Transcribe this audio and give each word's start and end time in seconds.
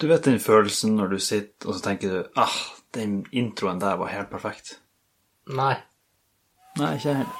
Du 0.00 0.06
vet 0.08 0.24
den 0.24 0.38
følelsen 0.40 0.94
når 0.96 1.06
du 1.12 1.18
sitter 1.20 1.68
og 1.68 1.74
så 1.76 1.82
tenker 1.84 2.08
du 2.08 2.40
ah, 2.40 2.54
den 2.96 3.26
introen 3.36 3.80
der 3.82 3.98
var 4.00 4.08
helt 4.08 4.30
perfekt. 4.32 4.80
Nei. 5.44 5.74
Nei, 6.80 6.94
ikke 6.96 7.08
jeg 7.08 7.16
heller. 7.20 7.36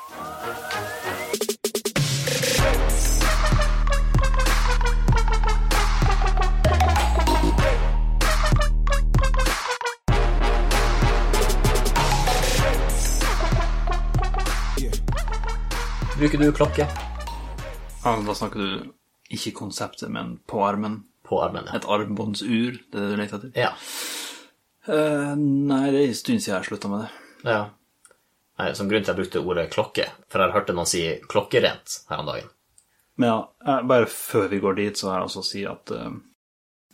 Bruker 16.20 16.38
du 16.38 16.52
klokke 16.52 16.84
Ja, 16.84 18.12
da 18.20 18.34
snakker 18.36 18.60
du 18.60 18.92
ikke 19.32 19.56
konseptet, 19.62 20.10
men 20.12 20.42
på 20.44 20.60
armen. 20.66 21.06
På 21.30 21.40
armen? 21.44 21.68
Ja. 21.70 21.78
Et 21.78 21.88
armbåndsur, 21.96 22.80
det 22.90 22.98
er 22.98 23.04
det 23.04 23.10
du 23.10 23.22
leter 23.22 23.40
etter? 23.40 23.54
ja. 23.68 23.74
Uh, 24.88 25.36
nei, 25.36 25.90
det 25.92 25.98
er 26.00 26.08
en 26.08 26.16
stund 26.16 26.40
siden 26.40 26.56
jeg 26.56 26.70
slutta 26.70 26.90
med 26.90 27.04
det. 27.04 27.10
ja. 27.52 27.60
Nei, 28.60 28.72
som 28.76 28.90
grunn 28.90 29.04
til 29.04 29.08
at 29.08 29.16
jeg 29.16 29.22
brukte 29.22 29.40
ordet 29.40 29.70
klokke, 29.72 30.04
for 30.28 30.42
jeg 30.42 30.52
hørte 30.52 30.74
noen 30.76 30.88
si 30.88 31.00
klokkerent 31.30 31.94
her 32.10 32.20
om 32.20 32.26
dagen. 32.28 32.50
Men 33.20 33.30
ja, 33.30 33.38
eh, 33.66 33.78
bare 33.88 34.08
før 34.12 34.50
vi 34.52 34.58
går 34.60 34.76
dit, 34.76 34.98
så 34.98 35.08
har 35.08 35.20
jeg 35.20 35.30
også 35.30 35.40
å 35.40 35.46
si 35.48 35.62
at 35.68 35.92
uh, 35.96 36.10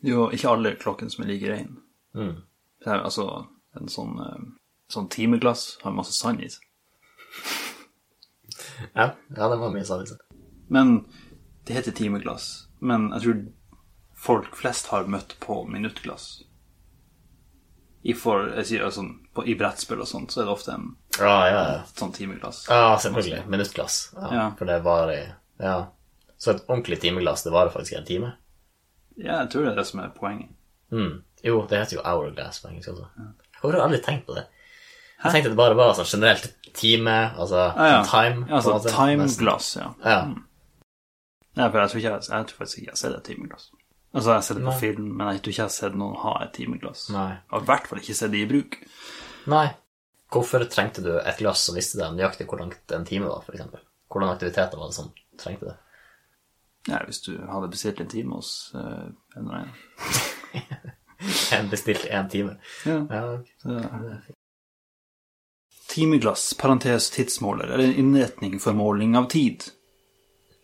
jo, 0.07 0.29
ikke 0.35 0.53
alle 0.53 0.75
klokken 0.79 1.11
som 1.11 1.25
er 1.25 1.33
like 1.33 1.51
rein. 1.51 1.73
Mm. 2.15 2.37
Det 2.85 2.93
er, 2.93 3.03
altså, 3.03 3.27
en 3.79 3.91
sånn, 3.91 4.15
uh, 4.21 4.47
sånn 4.93 5.09
timeglass 5.11 5.69
har 5.83 5.97
masse 5.97 6.15
sand 6.15 6.45
i 6.45 6.53
seg. 6.55 6.63
Ja, 8.95 9.11
ja 9.11 9.51
det 9.51 9.59
var 9.59 9.75
mye 9.75 9.87
sand 9.89 10.07
i 10.07 10.11
seg. 10.13 10.23
Men 10.71 10.97
det 11.67 11.81
heter 11.81 11.95
timeglass. 11.99 12.69
Men 12.79 13.11
jeg 13.17 13.25
tror 13.25 13.43
folk 14.17 14.57
flest 14.57 14.87
har 14.93 15.07
møtt 15.11 15.37
på 15.41 15.63
minuttglass. 15.69 16.43
I, 18.07 18.15
for, 18.15 18.53
sier, 18.63 18.85
sånn, 18.95 19.11
på, 19.35 19.43
I 19.51 19.57
brettspill 19.59 20.01
og 20.05 20.07
sånt, 20.07 20.31
så 20.31 20.43
er 20.43 20.47
det 20.47 20.53
ofte 20.55 20.75
en 20.77 20.85
ah, 21.19 21.47
ja, 21.51 21.63
ja. 21.73 21.79
sånn 21.99 22.13
timeglass. 22.15 22.65
Ja, 22.71 22.95
selvfølgelig. 23.03 23.43
Minuttglass. 23.51 23.97
Ja, 24.15 24.29
Ja. 24.35 24.45
For 24.59 24.71
det 24.71 24.81
varer 24.87 25.33
Ja. 25.59 25.77
Så 26.39 26.53
et 26.53 26.67
ordentlig 26.69 27.01
timeglass, 27.01 27.43
det 27.43 27.51
varer 27.55 27.73
faktisk 27.73 27.97
en 27.97 28.05
time? 28.05 28.35
Ja, 29.17 29.41
jeg 29.41 29.51
tror 29.51 29.65
det 29.65 29.71
er 29.73 29.79
det 29.81 29.87
som 29.89 30.03
er 30.05 30.11
poenget. 30.15 30.51
Mm. 30.93 31.23
Jo, 31.43 31.63
det 31.69 31.79
heter 31.81 31.97
jo 31.97 32.03
hourglass 32.05 32.61
på 32.61 32.69
engelsk 32.69 32.93
også. 32.93 33.07
Jeg 33.17 33.63
har 33.63 33.81
aldri 33.81 34.03
tenkt 34.05 34.27
på 34.29 34.37
det. 34.37 34.45
Jeg 35.25 35.33
tenkte 35.33 35.51
det 35.55 35.59
bare 35.59 35.75
var 35.79 35.95
sånn 35.97 36.11
generelt 36.11 36.51
time, 36.77 37.15
altså 37.41 37.71
Ah, 37.73 37.89
ja. 37.89 38.03
time. 38.05 38.45
Ja, 38.51 38.61
altså 38.61 38.93
timeglass, 38.93 39.71
ja. 39.81 39.89
Ja. 40.05 40.19
ja. 41.57 41.71
For 41.71 41.81
jeg 41.81 41.91
tror, 41.91 42.01
ikke 42.03 42.13
jeg, 42.13 42.29
jeg 42.29 42.51
tror 42.51 42.61
faktisk 42.61 42.79
ikke 42.83 42.91
jeg 42.93 43.01
ser 43.01 43.15
det 43.15 43.23
et 43.23 43.31
timeglass. 43.33 43.71
Altså, 44.17 44.31
jeg 44.31 44.37
har 44.39 44.45
sett 44.47 44.57
det 44.57 44.65
på 44.65 44.73
Nei. 44.73 44.81
film, 44.81 45.09
men 45.13 45.29
jeg 45.29 45.43
tror 45.43 45.53
ikke 45.53 45.61
jeg 45.61 45.69
har 45.69 45.75
sett 45.75 45.97
noen 46.01 46.21
ha 46.23 46.35
et 46.41 46.55
timeglass. 46.57 47.09
Nei. 47.13 47.27
Jeg 47.37 47.53
har 47.53 47.65
i 47.65 47.69
hvert 47.71 47.91
fall 47.91 48.01
ikke 48.01 48.17
sett 48.17 48.33
det 48.33 48.41
i 48.41 48.49
bruk. 48.49 48.79
Nei. 49.53 49.67
Hvorfor 50.33 50.65
trengte 50.73 51.05
du 51.05 51.11
et 51.19 51.43
glass 51.43 51.67
som 51.69 51.77
visste 51.77 52.01
deg 52.01 52.17
nøyaktig 52.17 52.49
hvor 52.49 52.63
langt 52.63 52.97
en 52.97 53.05
time 53.07 53.29
var, 53.29 53.45
f.eks.? 53.45 53.83
Hvordan 54.09 54.33
aktiviteter 54.33 54.81
var 54.81 54.89
det 54.89 54.97
som 54.97 55.13
trengte 55.39 55.69
det? 55.69 55.77
Ja, 56.87 57.03
hvis 57.05 57.21
du 57.27 57.33
hadde 57.51 57.69
bestilt 57.71 58.01
en 58.01 58.11
time 58.11 58.39
hos 58.39 58.73
uh, 58.75 59.11
en 59.37 59.43
eller 59.43 59.59
annen. 59.61 60.93
En 61.53 61.71
bestilt 61.73 62.05
én 62.05 62.29
time. 62.29 62.59
Ja. 62.85 62.99
Ja, 63.11 63.39
okay. 63.39 64.35
Timeglass, 65.89 66.55
parentes 66.55 67.11
tidsmåler, 67.11 67.71
er 67.73 67.79
en 67.79 67.95
innretning 67.95 68.59
for 68.61 68.77
måling 68.77 69.17
av 69.17 69.31
tid. 69.33 69.65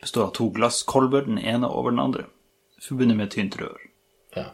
Består 0.03 0.27
av 0.27 0.34
to 0.36 0.50
glasskolber, 0.53 1.25
den 1.25 1.39
ene 1.39 1.70
over 1.73 1.95
den 1.95 2.03
andre, 2.03 2.27
forbundet 2.88 3.16
med 3.16 3.27
et 3.27 3.36
tynt 3.38 3.58
rør. 3.61 3.88
ja. 4.36 4.50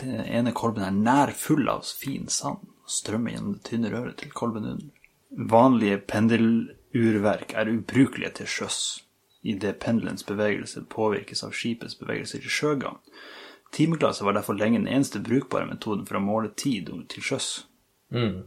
Den 0.00 0.20
ene 0.20 0.52
kolben 0.52 0.82
er 0.82 0.90
nær 0.90 1.32
full 1.38 1.68
av 1.70 1.84
fin 1.86 2.26
sand 2.28 2.64
og 2.66 2.90
strømmer 2.90 3.34
gjennom 3.34 3.54
det 3.56 3.64
tynne 3.68 3.92
røret 3.92 4.18
til 4.20 4.32
kolben 4.34 4.66
under. 4.66 4.90
Vanlige 5.34 5.98
pendelurverk 5.98 7.54
er 7.54 7.70
ubrukelige 7.70 8.30
til 8.40 8.50
sjøs, 8.50 8.80
idet 9.42 9.80
pendelens 9.82 10.26
bevegelse 10.26 10.84
påvirkes 10.90 11.44
av 11.46 11.54
skipets 11.54 11.96
bevegelse 11.98 12.40
til 12.42 12.50
sjøgang. 12.50 12.98
Timeglasset 13.74 14.26
var 14.26 14.36
derfor 14.36 14.54
lenge 14.54 14.78
den 14.78 14.88
eneste 14.88 15.22
brukbare 15.22 15.66
metoden 15.66 16.06
for 16.06 16.18
å 16.18 16.22
måle 16.22 16.52
tid 16.54 16.92
til 17.10 17.22
sjøs. 17.26 17.48
Mm. 18.14 18.44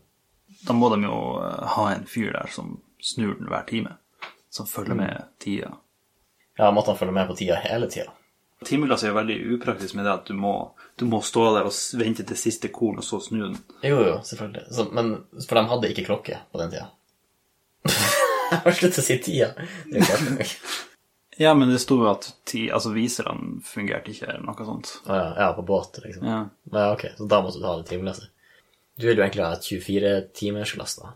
Da 0.68 0.76
må 0.76 0.90
de 0.94 1.02
jo 1.04 1.18
eh, 1.44 1.66
ha 1.76 1.90
en 1.92 2.08
fyr 2.08 2.32
der 2.36 2.48
som 2.52 2.78
snur 3.04 3.36
den 3.36 3.50
hver 3.52 3.66
time, 3.68 3.98
som 4.50 4.70
følger 4.70 4.96
med 4.96 5.28
tida. 5.44 5.76
Ja, 6.58 6.72
måtte 6.74 6.94
han 6.94 7.00
følge 7.00 7.16
med 7.16 7.30
på 7.30 7.38
tida 7.38 7.60
hele 7.64 7.90
tida? 7.92 8.12
Timeglass 8.66 9.04
er 9.06 9.12
jo 9.12 9.20
veldig 9.20 9.38
upraktisk 9.54 9.94
med 9.98 10.08
det 10.08 10.14
at 10.16 10.30
du 10.30 10.34
må, 10.34 10.54
du 10.98 11.06
må 11.06 11.20
stå 11.22 11.44
der 11.54 11.68
og 11.70 11.76
vente 12.00 12.26
til 12.26 12.40
siste 12.42 12.72
korn, 12.74 12.98
og 12.98 13.06
så 13.06 13.20
snu 13.22 13.44
den. 13.44 13.58
Jo, 13.86 14.00
jo, 14.02 14.16
selvfølgelig. 14.26 14.64
Så, 14.74 14.88
men 14.98 15.12
For 15.46 15.60
de 15.60 15.66
hadde 15.70 15.92
ikke 15.94 16.08
klokke 16.10 16.40
på 16.52 16.62
den 16.64 16.74
tida? 16.74 16.88
Jeg 18.48 18.62
har 18.64 18.78
sluttet 18.80 19.02
å 19.04 19.06
si 19.06 19.20
tida. 19.24 19.54
Ja, 21.38 21.52
men 21.54 21.70
det 21.70 21.78
sto 21.84 22.00
jo 22.02 22.08
at 22.10 22.32
ti, 22.50 22.64
altså 22.74 22.90
viserne 22.96 23.60
fungerte 23.62 24.10
ikke, 24.10 24.26
eller 24.26 24.42
noe 24.48 24.66
sånt. 24.66 24.96
Ah, 25.06 25.18
ja, 25.20 25.28
ja, 25.44 25.50
på 25.54 25.62
båt, 25.68 26.00
liksom. 26.02 26.26
Ja. 26.26 26.40
Ja, 26.74 26.86
ok, 26.96 27.04
så 27.20 27.28
da 27.30 27.44
måtte 27.46 27.62
du 27.62 27.68
ha 27.70 27.76
det 27.78 27.86
timeglasset. 27.92 28.32
Du 28.98 29.06
vil 29.06 29.20
jo 29.20 29.22
egentlig 29.22 29.44
ha 29.46 29.52
et 29.54 29.68
24-timersglass, 29.70 30.96
da. 30.98 31.12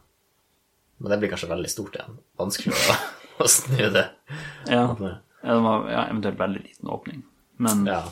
Men 1.02 1.16
det 1.16 1.18
blir 1.24 1.32
kanskje 1.34 1.50
veldig 1.50 1.72
stort 1.74 1.98
igjen. 1.98 2.20
Vanskelig 2.38 2.76
å, 2.78 2.98
å 3.42 3.50
snu 3.50 3.82
det. 3.98 4.06
Ja. 4.70 4.84
Ja, 5.44 5.54
det 5.56 5.62
var 5.66 5.90
ja, 5.92 6.04
eventuelt 6.10 6.40
veldig 6.40 6.62
liten 6.64 6.90
åpning. 6.90 7.24
Men 7.58 7.86
Ja. 7.90 8.04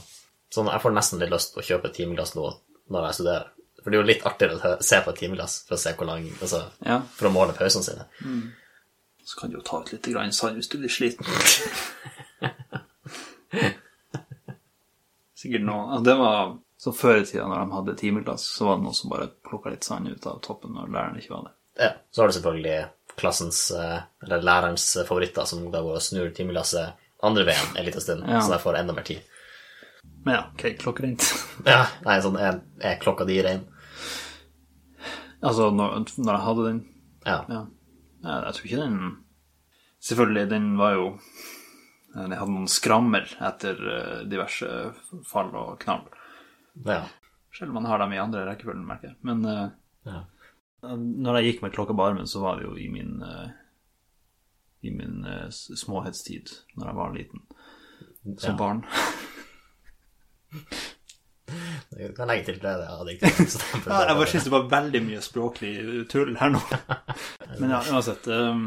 Sånn, 0.50 0.66
jeg 0.66 0.82
får 0.82 0.94
nesten 0.96 1.20
litt 1.22 1.30
lyst 1.30 1.52
til 1.54 1.62
å 1.62 1.66
kjøpe 1.68 1.88
et 1.92 1.94
timeglass 2.00 2.32
nå 2.34 2.48
når 2.90 3.04
jeg 3.06 3.14
studerer. 3.20 3.50
For 3.84 3.90
det 3.94 3.98
er 3.98 4.02
jo 4.02 4.08
litt 4.10 4.26
artigere 4.26 4.56
å 4.58 4.84
se 4.84 4.98
på 5.06 5.12
et 5.14 5.20
timeglass 5.22 5.60
for 5.68 5.76
å 5.78 5.80
se 5.80 5.94
hvor 5.96 6.08
lang 6.10 6.26
Altså, 6.42 6.64
ja, 6.86 6.98
for 7.16 7.30
å 7.30 7.32
måle 7.32 7.54
pausene 7.54 7.86
sine. 7.86 8.04
så 9.24 9.38
kan 9.40 9.50
du 9.52 9.58
jo 9.60 9.62
ta 9.62 9.80
ut 9.84 9.92
litt 9.94 10.10
grann 10.10 10.34
sand 10.34 10.56
hvis 10.58 10.70
du 10.72 10.78
blir 10.82 10.90
sliten. 10.90 11.26
Sikkert 15.40 15.64
noe 15.64 16.02
Det 16.04 16.16
var 16.20 16.58
så 16.80 16.92
før 16.96 17.22
i 17.22 17.26
tida, 17.28 17.46
når 17.48 17.60
de 17.60 17.76
hadde 17.76 17.96
timeglass, 18.00 18.44
så 18.56 18.66
var 18.70 18.78
det 18.78 18.84
noen 18.88 18.96
som 18.96 19.12
bare 19.12 19.28
plukka 19.50 19.70
litt 19.74 19.84
sand 19.84 20.08
ut 20.08 20.26
av 20.32 20.40
toppen 20.46 20.72
når 20.74 20.88
læreren 20.94 21.18
ikke 21.20 21.34
var 21.34 21.44
der. 21.50 21.56
Ja. 21.80 21.90
Så 22.12 22.22
har 22.22 22.30
du 22.30 22.36
selvfølgelig 22.38 22.78
klassens, 23.20 23.60
eh, 23.76 24.00
eller 24.24 24.46
lærerens 24.48 24.86
favoritter, 25.08 25.46
som 25.46 25.66
da 25.74 25.82
går 25.84 25.98
og 26.00 26.06
snur 26.06 26.30
timeglasset 26.36 26.96
andre 27.24 27.44
veien 27.50 27.75
en 27.78 27.85
liten 27.85 28.02
stund, 28.03 28.24
Ja. 28.28 28.40
så 28.41 28.53
jeg 28.56 28.63
får 28.63 28.78
enda 28.80 28.94
mer 28.96 29.03
tid. 29.07 29.22
Men 30.25 30.35
ja, 30.35 30.44
ok, 30.53 30.63
klokkereint. 30.80 31.25
Ja, 31.68 31.85
nei, 32.06 32.19
sånn 32.24 32.38
er, 32.40 32.62
er 32.80 33.00
klokka 33.02 33.25
di 33.28 33.41
rein? 33.44 33.66
altså, 35.41 35.69
når, 35.75 36.06
når 36.18 36.34
jeg 36.35 36.46
hadde 36.46 36.66
den 36.69 36.80
Ja. 37.25 37.38
Ja. 37.50 37.59
ja. 38.24 38.38
Jeg 38.46 38.53
tror 38.56 38.66
ikke 38.69 38.81
den 38.85 39.00
Selvfølgelig, 40.00 40.50
den 40.50 40.68
var 40.80 40.94
jo 40.96 41.06
Den 42.16 42.31
hadde 42.31 42.52
noen 42.56 42.68
skrammer 42.72 43.28
etter 43.47 43.75
eh, 43.94 44.22
diverse 44.31 44.69
fall 45.28 45.51
og 45.56 45.78
knall. 45.84 46.06
ja. 46.88 47.03
Selv 47.53 47.72
om 47.74 47.80
man 47.81 47.86
har 47.90 47.97
dem 48.00 48.12
i 48.13 48.19
andre 48.22 48.44
rekkefølgen, 48.46 48.86
merker 48.88 49.07
jeg. 49.09 49.18
Men 49.25 49.40
eh, 49.46 49.69
ja. 50.06 50.19
når 50.86 51.40
jeg 51.40 51.47
gikk 51.47 51.63
med 51.63 51.74
klokka 51.75 51.96
på 51.97 52.03
armen, 52.06 52.28
så 52.30 52.40
var 52.44 52.59
det 52.59 52.68
jo 52.68 52.75
i 52.78 52.86
min 52.94 53.22
eh, 53.25 53.50
I 54.82 54.92
min 54.96 55.26
eh, 55.28 55.50
småhetstid, 55.52 56.50
når 56.78 56.92
jeg 56.92 56.96
var 56.96 57.16
liten. 57.18 57.42
Som 58.38 58.54
Ja. 58.54 58.58
barn. 58.58 58.86
Du 61.90 62.14
kan 62.16 62.28
legge 62.28 62.46
til 62.46 62.60
det. 62.62 62.76
På 62.88 63.90
Ja, 63.90 64.04
jeg 64.06 64.16
bare 64.16 64.28
synes 64.28 64.30
syns 64.32 64.44
det 64.46 64.52
var 64.54 64.68
veldig 64.70 65.02
mye 65.02 65.22
språklig 65.26 65.72
tull 66.12 66.36
her 66.38 66.52
nå. 66.54 66.62
Men 67.60 67.74
ja, 67.74 67.80
uansett. 67.92 68.28
eh, 68.28 68.62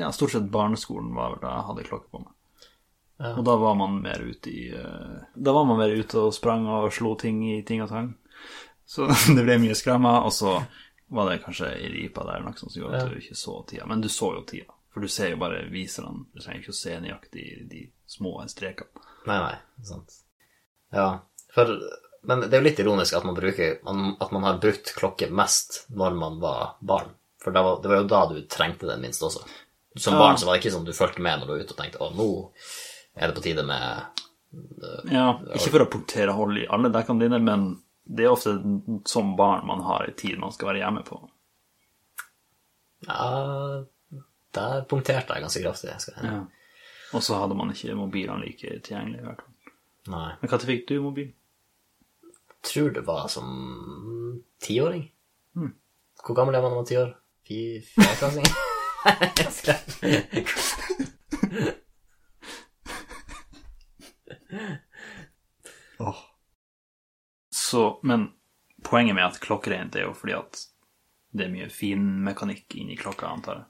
ja, 0.00 0.10
stort 0.12 0.34
sett 0.34 0.50
barneskolen 0.50 1.14
var 1.14 1.36
vel 1.36 1.42
da 1.44 1.52
jeg 1.54 1.68
hadde 1.68 1.86
klokke 1.86 2.10
på 2.10 2.22
meg. 2.24 2.34
Ja. 3.20 3.34
Og 3.36 3.44
da 3.44 3.54
var 3.60 3.76
man 3.76 4.00
mer 4.02 4.22
ute 4.24 4.50
i 4.50 4.70
eh, 4.72 5.16
Da 5.36 5.52
var 5.52 5.66
man 5.68 5.78
mer 5.78 5.92
ute 5.92 6.18
og 6.18 6.34
sprang 6.34 6.66
og 6.72 6.90
slo 6.92 7.14
ting 7.20 7.42
i 7.52 7.62
ting 7.62 7.82
og 7.84 7.90
tang. 7.92 8.14
Så 8.88 9.06
det 9.36 9.44
ble 9.46 9.58
mye 9.62 9.76
skremmer, 9.78 10.24
og 10.26 10.34
så 10.34 10.58
var 11.10 11.30
det 11.30 11.42
kanskje 11.44 11.70
ei 11.76 11.88
ripe 11.94 12.22
der 12.26 12.38
eller 12.40 12.50
noe 12.50 12.58
sånt 12.58 12.72
som 12.74 12.82
gjorde 12.82 13.04
at 13.04 13.10
du 13.14 13.18
ikke 13.22 13.38
så 13.38 13.60
tida. 13.70 13.86
Men 13.86 14.02
du 14.02 14.08
så 14.10 14.34
jo 14.34 14.44
tida. 14.48 14.74
For 14.90 15.00
du 15.04 15.08
ser 15.08 15.30
jo 15.34 15.38
bare 15.38 15.62
viserne. 15.70 16.24
Du 16.34 16.40
trenger 16.42 16.64
ikke 16.64 16.74
å 16.74 16.78
se 16.80 16.96
nøyaktig 17.00 17.44
de 17.70 17.84
små 18.10 18.32
strekene. 18.50 19.04
Nei, 19.28 19.36
nei, 19.38 19.56
sant. 19.86 20.16
Ja, 20.92 21.08
for, 21.54 21.70
men 22.26 22.42
det 22.46 22.50
er 22.56 22.62
jo 22.62 22.66
litt 22.66 22.80
ironisk 22.82 23.14
at 23.14 23.24
man, 23.28 23.36
bruker, 23.38 23.76
at 23.86 24.32
man 24.34 24.46
har 24.48 24.58
brukt 24.62 24.90
klokke 24.96 25.28
mest 25.30 25.84
når 25.94 26.16
man 26.18 26.40
var 26.42 26.72
barn. 26.80 27.12
For 27.40 27.54
det 27.54 27.62
var, 27.64 27.78
det 27.84 27.88
var 27.92 28.00
jo 28.02 28.08
da 28.10 28.22
du 28.32 28.40
trengte 28.50 28.88
den 28.90 29.04
minst 29.06 29.22
også. 29.22 29.44
Som 29.96 30.14
Ja. 30.14 30.18
barn 30.24 30.38
så 30.38 30.46
var 30.46 30.54
det 30.56 30.64
ikke 30.64 30.74
sånn 30.74 30.84
du 30.86 30.92
fulgte 30.94 31.22
med 31.22 31.38
når 31.40 31.46
du 31.46 31.52
var 31.54 31.62
ute 31.62 31.74
og 31.76 31.78
tenkte 31.80 32.02
å, 32.02 32.10
nå 32.14 32.26
er 33.14 33.30
det 33.30 33.36
på 33.38 33.42
tide 33.46 33.64
med 33.66 34.20
Ja, 35.10 35.28
ikke 35.54 35.70
for 35.72 35.82
å 35.84 35.88
portere 35.90 36.34
hold 36.34 36.58
i 36.58 36.66
alle 36.70 36.90
dekkene 36.94 37.22
dine, 37.24 37.38
men 37.42 37.64
det 38.10 38.26
er 38.26 38.34
ofte 38.34 38.56
som 39.06 39.32
barn 39.38 39.66
man 39.66 39.82
har 39.86 40.06
en 40.08 40.14
tid 40.18 40.38
man 40.42 40.50
skal 40.54 40.70
være 40.72 40.82
hjemme 40.82 41.02
på. 41.06 41.18
Ja, 43.06 43.84
der 44.56 44.84
punkterte 44.90 45.34
jeg 45.36 45.44
ganske 45.44 45.62
kraftig. 45.64 45.94
Skal 46.02 46.14
jeg. 46.16 46.32
Ja. 46.32 46.40
Og 47.16 47.22
så 47.26 47.38
hadde 47.40 47.56
man 47.58 47.70
ikke 47.74 47.94
mobilene 47.98 48.44
like 48.44 48.80
tilgjengelig. 48.86 49.20
i 49.20 49.26
hvert 49.28 49.44
fall. 49.44 49.76
Nei. 50.10 50.28
Men 50.40 50.50
når 50.50 50.66
fikk 50.70 50.88
du 50.88 51.00
mobil? 51.04 51.32
tror 52.62 52.90
det 52.90 53.00
var 53.00 53.28
som 53.28 54.42
tiåring. 54.62 55.10
Hvor 56.26 56.34
gammel 56.36 56.54
er 56.54 56.62
man 56.62 56.70
når 56.70 56.76
man 56.76 56.84
er 56.84 56.88
ti 56.88 56.96
år? 57.00 57.14
Fy- 57.46 57.80
oh. 65.98 66.16
Så, 67.50 68.00
men 68.02 68.32
poenget 68.82 69.14
med 69.14 69.24
at 69.24 69.40
klokkereint 69.40 69.96
er 69.96 70.08
jo 70.08 70.14
fordi 70.14 70.34
at 70.36 70.60
det 71.30 71.46
er 71.46 71.52
mye 71.52 71.68
finmekanikk 71.70 72.74
inni 72.80 72.96
klokka, 72.98 73.30
antar 73.30 73.60
jeg. 73.60 73.64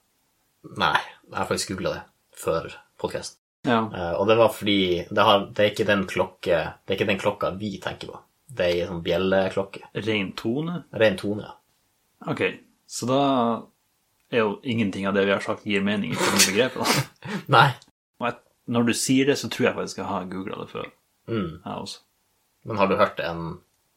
Nei, 0.81 0.97
jeg 1.31 1.37
har 1.39 1.49
faktisk 1.49 1.75
googla 1.75 1.95
det 1.97 2.03
før 2.41 2.73
podkasten. 3.01 3.37
Ja. 3.69 3.83
og 4.17 4.25
det 4.31 4.39
var 4.41 4.55
fordi 4.57 5.05
det, 5.11 5.21
har, 5.21 5.43
det, 5.53 5.61
er 5.61 5.73
ikke 5.75 5.85
den 5.85 6.07
klokke, 6.09 6.61
det 6.81 6.95
er 6.95 6.97
ikke 6.97 7.09
den 7.11 7.19
klokka 7.21 7.51
vi 7.61 7.75
tenker 7.83 8.09
på. 8.09 8.21
Det 8.51 8.67
er 8.67 8.79
ei 8.79 8.87
sånn 8.89 9.03
bjelleklokke. 9.05 9.83
Ren 10.07 10.31
tone? 10.39 10.79
Ren 10.97 11.19
tone, 11.21 11.45
ja. 11.45 11.57
Ok, 12.33 12.41
så 12.89 13.09
da 13.09 13.21
er 14.31 14.45
jo 14.45 14.55
ingenting 14.63 15.07
av 15.09 15.17
det 15.17 15.27
vi 15.27 15.35
har 15.35 15.45
sagt 15.45 15.67
gir 15.69 15.85
mening 15.85 16.15
i 16.15 16.19
det 16.19 16.45
begrepet. 16.47 17.21
Nei. 17.55 17.69
Jeg, 18.21 18.37
når 18.71 18.89
du 18.89 18.95
sier 18.95 19.31
det, 19.31 19.39
så 19.41 19.51
tror 19.51 19.71
jeg 19.71 19.77
faktisk 19.79 20.01
jeg 20.03 20.09
har 20.11 20.31
googla 20.31 20.61
det 20.63 20.71
før. 20.71 20.89
Mm. 21.31 21.61
Jeg 21.65 21.75
også. 21.75 22.01
Men 22.69 22.81
har 22.81 22.91
du 22.91 22.97
hørt 23.01 23.21
en, 23.25 23.45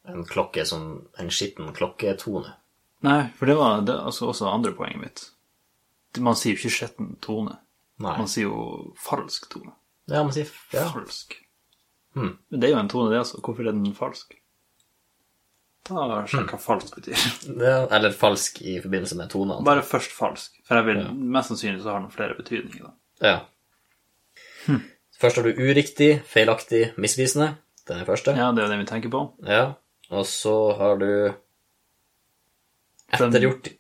en 0.09 0.27
klokke 0.27 0.65
som 0.67 0.87
en 1.19 1.31
skitten 1.33 1.73
klokketone? 1.75 2.55
Nei, 3.03 3.19
for 3.37 3.49
det 3.49 3.57
var 3.59 3.83
det, 3.83 3.95
altså 3.99 4.29
også 4.31 4.47
andre 4.49 4.71
poenget 4.77 5.01
mitt. 5.01 5.25
Man 6.21 6.37
sier 6.37 6.53
jo 6.53 6.61
ikke 6.61 6.75
skjetten 6.75 7.15
tone. 7.23 7.57
Nei. 8.03 8.17
Man 8.19 8.29
sier 8.29 8.49
jo 8.49 8.93
falsk 9.01 9.47
tone. 9.53 9.73
Ja, 10.11 10.21
man 10.21 10.33
sier 10.35 10.49
ja. 10.73 10.85
Falsk. 10.91 11.37
Hmm. 12.13 12.35
Men 12.51 12.61
det 12.61 12.69
er 12.69 12.75
jo 12.75 12.81
en 12.81 12.91
tone, 12.91 13.11
det 13.13 13.21
altså. 13.23 13.39
Hvorfor 13.41 13.65
er 13.65 13.73
den 13.73 13.93
falsk? 13.97 14.35
Da 15.83 16.21
Sjekk 16.31 16.53
hva 16.53 16.59
falsk 16.63 16.95
betyr. 16.95 17.23
ja. 17.65 17.79
Eller 17.91 18.13
falsk 18.15 18.61
i 18.63 18.77
forbindelse 18.83 19.17
med 19.19 19.31
tone. 19.33 19.57
altså. 19.57 19.67
Bare 19.67 19.83
først 19.87 20.13
falsk. 20.15 20.61
For 20.67 20.79
jeg 20.79 20.87
vil, 20.91 21.01
mest 21.33 21.51
sannsynlig 21.51 21.83
så 21.83 21.95
har 21.95 22.03
den 22.03 22.13
flere 22.13 22.37
betydninger. 22.37 22.87
da. 22.87 22.93
Ja. 23.23 24.77
Først 25.19 25.39
har 25.39 25.47
du 25.47 25.59
uriktig, 25.59 26.17
feilaktig, 26.27 26.93
misvisende. 26.99 27.53
Den 27.87 27.99
er 27.99 28.07
første. 28.07 28.31
Ja, 28.35 28.51
det 28.55 28.63
er 28.63 28.67
jo 28.67 28.73
det 28.73 28.79
vi 28.83 28.89
tenker 28.89 29.11
på. 29.11 29.23
Ja. 29.47 29.63
Og 30.13 30.25
så 30.29 30.55
har 30.79 30.99
du 31.01 31.09
ettergjort, 33.13 33.73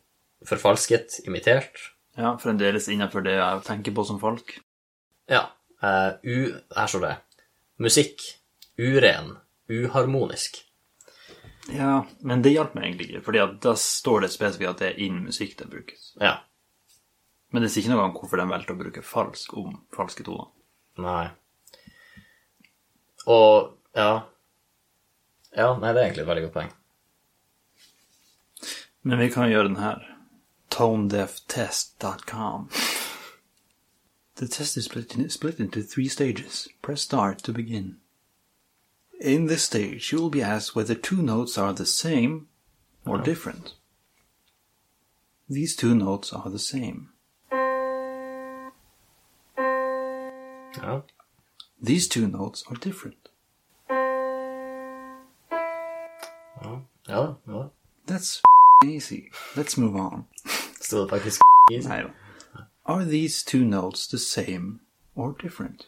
forfalsket, 0.47 1.21
imitert. 1.27 1.92
Ja, 2.15 2.35
Fremdeles 2.37 2.89
innenfor 2.93 3.25
det 3.25 3.37
jeg 3.39 3.63
tenker 3.65 3.95
på 3.95 4.05
som 4.05 4.19
folk. 4.21 4.59
Ja. 5.31 5.47
Uh, 5.83 6.13
u, 6.23 6.53
her 6.75 6.87
står 6.87 7.05
det 7.07 7.13
musikk, 7.81 8.21
uren, 8.77 9.33
uharmonisk. 9.71 10.61
Ja, 11.71 12.05
men 12.19 12.43
det 12.43 12.53
hjalp 12.53 12.75
meg 12.75 12.89
egentlig 12.89 13.09
ikke, 13.09 13.23
fordi 13.25 13.43
da 13.63 13.73
står 13.79 14.25
det 14.25 14.33
spesifikt 14.33 14.69
at 14.69 14.81
det 14.83 14.89
er 14.91 15.01
innen 15.05 15.29
musikk 15.29 15.55
det 15.59 15.69
brukes. 15.71 16.11
Ja. 16.21 16.37
Men 17.53 17.63
det 17.63 17.71
sier 17.71 17.85
ikke 17.85 17.95
noe 17.95 18.09
om 18.09 18.15
hvorfor 18.17 18.41
de 18.41 18.49
valgte 18.49 18.75
å 18.75 18.79
bruke 18.79 19.05
falsk 19.05 19.55
om 19.61 19.75
falske 19.95 20.25
toner. 20.27 20.51
Nei. 21.01 21.27
Og 23.31 23.73
ja. 23.95 24.23
Ja, 25.53 25.69
nei, 25.77 25.93
det 25.93 26.01
er 26.01 26.07
egentlig 26.07 26.25
et 26.25 26.31
veldig 26.31 26.47
godt 26.47 26.57
poeng. 26.57 26.73
Men 29.03 29.21
vi 29.21 29.29
kan 29.31 29.51
gjøre 29.51 29.69
den 29.69 29.81
her. 29.81 30.12
ToneDeafTest.com. 30.73 32.69
The 34.37 34.47
test 34.47 34.75
is 34.75 34.85
split, 34.85 35.15
in, 35.15 35.29
split 35.29 35.59
into 35.59 35.83
three 35.83 36.07
stages. 36.07 36.67
Press 36.81 37.03
start 37.03 37.37
to 37.43 37.53
begin. 37.53 37.97
In 39.21 39.45
this 39.45 39.61
stage, 39.61 40.11
you 40.11 40.19
will 40.19 40.31
be 40.31 40.41
asked 40.41 40.75
whether 40.75 40.95
two 40.95 41.21
notes 41.21 41.59
are 41.59 41.73
the 41.73 41.85
same 41.85 42.47
or 43.05 43.19
different. 43.19 43.75
These 45.47 45.75
two 45.75 45.93
notes 45.93 46.33
are 46.33 46.49
the 46.49 46.57
same. 46.57 47.09
Ja. 50.75 51.03
These 51.79 52.07
two 52.07 52.27
notes 52.27 52.63
are 52.67 52.77
different. 52.77 53.29
Ja, 57.07 57.35
ja. 57.45 57.69
That's 58.07 58.41
easy. 58.83 59.29
Let's 59.55 59.77
move 59.77 59.95
on. 59.95 60.25
Det 60.91 61.09
faktisk 61.09 61.41
easy? 61.71 61.89
Are 62.85 63.05
these 63.05 63.45
two 63.45 63.63
notes 63.65 64.07
the 64.07 64.17
same 64.17 64.79
or 65.15 65.35
different? 65.41 65.87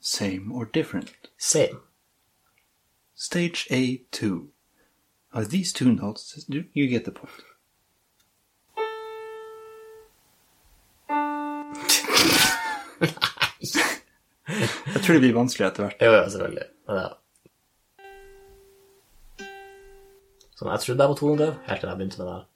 Same 0.00 0.50
or 0.52 0.64
different? 0.64 1.10
Same. 1.38 1.80
Stage 3.14 3.68
A2. 3.70 4.48
Are 5.32 5.44
these 5.44 5.72
two 5.72 5.92
notes? 5.92 6.44
You 6.48 6.64
you 6.74 6.88
get 6.88 7.04
the 7.04 7.12
point. 7.12 7.44
Jeg 14.94 15.02
tror 15.02 15.12
det 15.12 15.20
blir 15.20 15.34
vanskelig 15.34 15.66
etter 15.66 15.82
hvert. 15.82 15.96
Jo, 16.00 16.12
ja, 16.12 16.28
selvfølgelig. 16.28 16.64
Men 16.88 16.96
ja. 16.96 17.08
Sånn, 20.60 20.68
jeg 20.74 20.82
trodde 20.84 21.00
jeg 21.06 21.10
var 21.14 21.16
tonedøv 21.16 21.52
helt 21.70 21.80
til 21.80 21.88
jeg 21.88 21.98
begynte 22.00 22.20
med 22.20 22.26
det 22.28 22.36
her. 22.36 22.46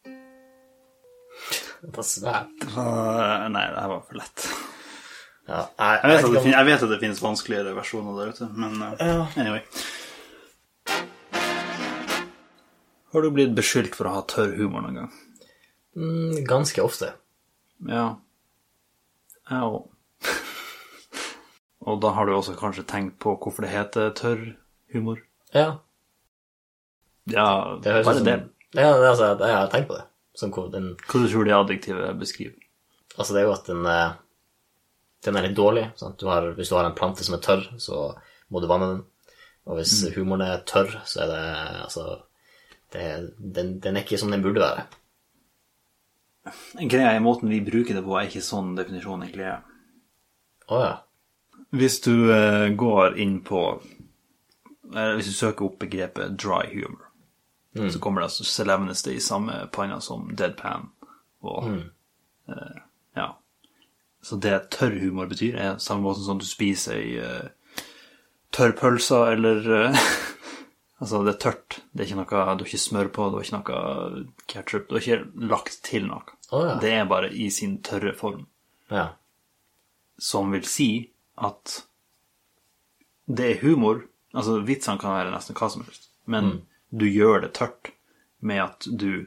Det 1.85 1.93
var 1.97 2.07
svært. 2.09 2.65
Uh, 2.75 3.45
nei, 3.53 3.63
det 3.73 3.81
her 3.81 3.91
var 3.95 4.03
for 4.09 4.19
lett. 4.21 4.45
Ja, 5.49 5.63
jeg, 5.79 6.01
Jeg 6.03 6.11
vet, 6.11 6.25
om- 6.43 6.51
jeg 6.53 6.67
vet 6.69 6.83
at 6.85 6.93
det 6.93 7.01
finnes 7.01 7.21
vanskeligere 7.25 7.75
versjoner 7.77 8.19
der 8.21 8.33
ute, 8.33 8.49
men 8.57 8.77
uh, 8.83 8.95
Ja. 9.01 9.27
anyway. 9.41 9.63
Har 13.15 13.23
du 13.23 13.31
blitt 13.31 13.55
beskyldt 13.55 13.95
for 13.95 14.09
å 14.11 14.15
ha 14.17 14.23
tørr 14.27 14.57
humor 14.59 14.83
noen 14.85 14.97
gang? 15.03 15.11
Mm, 15.97 16.45
ganske 16.49 16.83
ofte. 16.83 17.13
Ja. 17.87 18.17
Jeg 19.51 19.61
òg. 19.69 19.85
Og 21.87 22.01
da 22.03 22.11
har 22.17 22.27
du 22.27 22.33
også 22.35 22.57
kanskje 22.59 22.87
tenkt 22.89 23.19
på 23.23 23.37
hvorfor 23.39 23.63
det 23.67 23.71
heter 23.75 24.11
tørr 24.19 24.43
humor? 24.95 25.21
Ja, 25.55 25.77
Ja, 27.33 27.79
det 27.83 28.05
bare 28.05 28.15
som 28.19 28.25
det. 28.27 28.37
Ja, 28.75 28.91
det, 28.99 29.09
altså, 29.09 29.31
jeg 29.39 29.55
har 29.57 29.71
tenkt 29.73 29.89
på 29.89 29.97
det. 29.97 30.05
Som 30.37 30.51
hvor 30.53 30.67
den, 30.73 30.91
Hva 31.07 31.21
du 31.23 31.29
tror 31.31 31.45
det 31.47 31.55
adjektivet 31.55 32.19
beskriver? 32.19 32.57
altså, 33.17 33.33
det 33.35 33.41
er 33.41 33.47
jo 33.47 33.53
at 33.55 33.67
den, 33.71 33.87
eh, 33.87 34.13
den 35.25 35.37
er 35.39 35.43
litt 35.47 35.57
dårlig. 35.57 35.85
Du 36.19 36.27
har, 36.29 36.49
hvis 36.59 36.69
du 36.69 36.75
har 36.77 36.85
en 36.89 36.97
plante 36.99 37.25
som 37.25 37.35
er 37.37 37.43
tørr, 37.45 37.63
så 37.79 38.01
må 38.51 38.61
du 38.61 38.67
vanne 38.67 38.89
den. 38.91 39.05
Og 39.65 39.79
hvis 39.79 40.03
Mm. 40.05 40.13
humoren 40.19 40.43
er 40.43 40.65
tørr, 40.69 40.91
så 41.07 41.23
er 41.23 41.27
det 41.31 41.45
altså 41.87 42.23
det, 42.93 43.33
den, 43.39 43.79
den 43.81 43.97
er 43.97 44.03
ikke 44.03 44.19
som 44.21 44.31
den 44.35 44.43
burde 44.43 44.61
være. 44.61 44.85
Greia 46.91 47.15
i 47.17 47.23
måten 47.25 47.49
vi 47.49 47.63
bruker 47.65 47.95
det 47.97 48.03
på, 48.05 48.19
er 48.19 48.27
ikke 48.29 48.43
sånn 48.45 48.75
definisjonen 48.77 49.25
egentlig 49.29 49.47
er. 49.49 49.63
Å 50.69 50.81
ja. 50.83 50.93
Hvis 51.75 52.01
du 52.05 52.13
eh, 52.35 52.69
går 52.77 53.17
inn 53.23 53.39
på 53.47 53.61
eh, 54.95 55.15
Hvis 55.17 55.31
du 55.31 55.33
søker 55.35 55.67
opp 55.67 55.79
begrepet 55.81 56.37
dry 56.41 56.67
humor, 56.75 57.04
så 57.75 57.99
kommer 57.99 58.23
det 58.23 58.31
altså 58.31 58.45
så 58.47 58.65
levnes 58.67 59.03
det 59.03 59.17
i 59.17 59.23
samme 59.23 59.65
panna 59.75 60.01
som 60.01 60.29
deadpan. 60.37 60.91
Og 61.43 61.67
eh, 62.49 62.77
ja. 63.19 63.29
Så 64.23 64.39
det 64.41 64.71
tørr 64.75 64.95
humor 65.03 65.27
betyr, 65.29 65.57
er 65.59 65.81
samme 65.83 66.07
måte 66.07 66.23
som 66.25 66.39
du 66.41 66.47
spiser 66.49 66.97
ei 66.97 67.19
uh, 67.21 67.83
tørr 68.55 68.73
pølse 68.79 69.19
eller 69.35 69.67
uh, 69.91 70.05
Altså, 71.03 71.19
det 71.27 71.35
er 71.35 71.41
tørt. 71.43 71.75
Det 71.93 72.01
er 72.01 72.07
ikke 72.07 72.17
noe, 72.17 72.29
du 72.31 72.63
har 72.63 72.63
ikke 72.65 72.79
smør 72.81 73.09
på, 73.13 73.25
du 73.29 73.35
har 73.37 73.45
ikke 73.45 73.59
noe 73.59 74.23
ketchup, 74.49 74.87
du 74.89 74.95
har 74.95 75.03
ikke 75.03 75.49
lagt 75.51 75.81
til 75.85 76.07
noe. 76.09 76.23
Oh, 76.49 76.63
ja. 76.65 76.77
Det 76.81 76.93
er 76.97 77.09
bare 77.11 77.29
i 77.29 77.51
sin 77.53 77.75
tørre 77.85 78.15
form 78.17 78.47
ja. 78.89 79.11
som 80.17 80.55
vil 80.55 80.65
si 80.69 80.89
at 81.45 81.81
det 83.27 83.51
er 83.51 83.61
humor. 83.67 84.05
Altså, 84.33 84.61
vitsene 84.65 85.03
kan 85.03 85.19
være 85.19 85.35
nesten 85.35 85.59
hva 85.59 85.69
som 85.75 85.85
helst, 85.85 86.09
men 86.31 86.63
du 86.95 87.07
gjør 87.11 87.41
det 87.43 87.53
tørt 87.59 87.91
med 88.45 88.63
at 88.63 88.87
du 88.87 89.27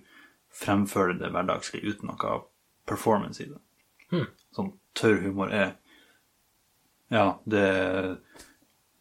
fremfører 0.57 1.17
det 1.19 1.31
hverdagslig 1.33 1.83
uten 1.83 2.09
noe 2.11 2.37
performance 2.87 3.43
i 3.43 3.49
det. 3.51 4.23
Sånn 4.55 4.71
tørr 4.97 5.19
humor 5.25 5.51
er 5.53 5.75
Ja, 7.11 7.39
det 7.45 7.65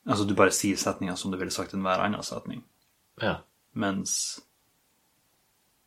Altså, 0.06 0.23
du 0.25 0.37
bare 0.38 0.54
sier 0.54 0.78
setninger 0.78 1.16
som 1.18 1.32
du 1.32 1.38
ville 1.38 1.50
sagt 1.50 1.73
enhver 1.75 1.99
annen 2.04 2.23
setning, 2.23 2.61
ja. 3.23 3.40
mens 3.75 4.40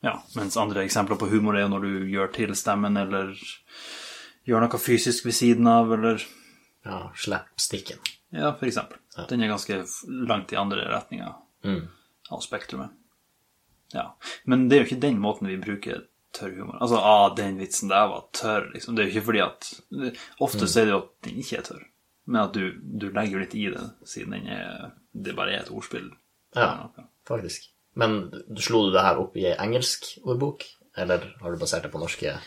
Ja, 0.04 0.18
mens 0.36 0.58
andre 0.60 0.84
eksempler 0.84 1.20
på 1.20 1.30
humor 1.32 1.56
er 1.56 1.66
jo 1.66 1.72
når 1.72 1.86
du 1.86 2.10
gjør 2.12 2.34
til 2.36 2.56
stemmen, 2.56 2.98
eller 3.00 3.32
gjør 4.48 4.64
noe 4.66 4.80
fysisk 4.80 5.26
ved 5.28 5.36
siden 5.36 5.68
av, 5.68 5.92
eller 5.96 6.24
ja. 6.88 7.00
Slapsticken. 7.16 8.00
Ja, 8.32 8.54
for 8.56 8.68
eksempel. 8.70 9.00
Den 9.30 9.44
er 9.44 9.52
ganske 9.52 9.82
langt 10.08 10.54
i 10.54 10.60
andre 10.60 10.88
retninger 10.92 11.36
Mm. 11.64 11.90
Av 12.30 12.44
spektrumet. 12.46 12.96
Ja. 13.94 14.16
Men 14.44 14.68
det 14.70 14.78
er 14.78 14.84
jo 14.84 14.90
ikke 14.90 15.04
den 15.08 15.20
måten 15.22 15.50
vi 15.50 15.58
bruker 15.62 16.06
tørr 16.36 16.54
humor. 16.60 16.78
Altså, 16.82 17.00
ah, 17.02 17.28
den 17.36 17.58
vitsen 17.60 17.90
der 17.90 18.08
var 18.12 18.28
tørr, 18.36 18.70
liksom. 18.74 18.96
Det 18.96 19.04
er 19.04 19.10
jo 19.10 19.16
ikke 19.16 19.28
fordi 19.32 19.42
at 19.46 19.70
Ofte 20.40 20.66
mm. 20.66 20.70
er 20.70 20.86
det 20.86 20.94
jo 20.94 21.02
at 21.02 21.12
den 21.26 21.42
ikke 21.42 21.58
er 21.58 21.68
tørr, 21.72 21.84
men 22.30 22.42
at 22.44 22.54
du, 22.56 22.64
du 23.02 23.10
legger 23.16 23.44
litt 23.44 23.58
i 23.58 23.66
det, 23.74 23.86
siden 24.08 24.38
den 24.38 24.50
er 24.54 24.96
Det 25.12 25.36
bare 25.36 25.56
er 25.56 25.64
et 25.64 25.72
ordspill. 25.74 26.12
Ja, 26.56 26.90
faktisk. 27.28 27.72
Men 27.98 28.30
du- 28.30 28.62
slo 28.62 28.86
du 28.86 28.94
det 28.94 29.02
her 29.02 29.18
opp 29.20 29.36
i 29.38 29.48
ei 29.50 29.58
engelsk 29.58 30.06
ordbok, 30.22 30.64
eller 30.96 31.26
har 31.42 31.52
du 31.52 31.58
basert 31.58 31.84
det 31.84 31.92
på 31.92 32.02
norske 32.02 32.38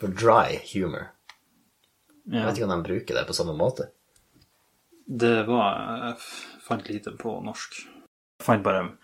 For 0.00 0.10
dry 0.10 0.58
humor. 0.72 1.12
Jeg 2.26 2.44
vet 2.46 2.58
ikke 2.58 2.66
om 2.66 2.74
de 2.74 2.88
bruker 2.88 3.14
det 3.14 3.26
på 3.26 3.34
samme 3.34 3.54
måte. 3.54 3.88
Det 5.06 5.46
var 5.46 5.78
Jeg 6.08 6.16
fant 6.66 6.88
lite 6.88 7.14
på 7.18 7.40
norsk. 7.44 7.78
Jeg 7.86 8.46
fant 8.46 8.64
bare 8.64 8.96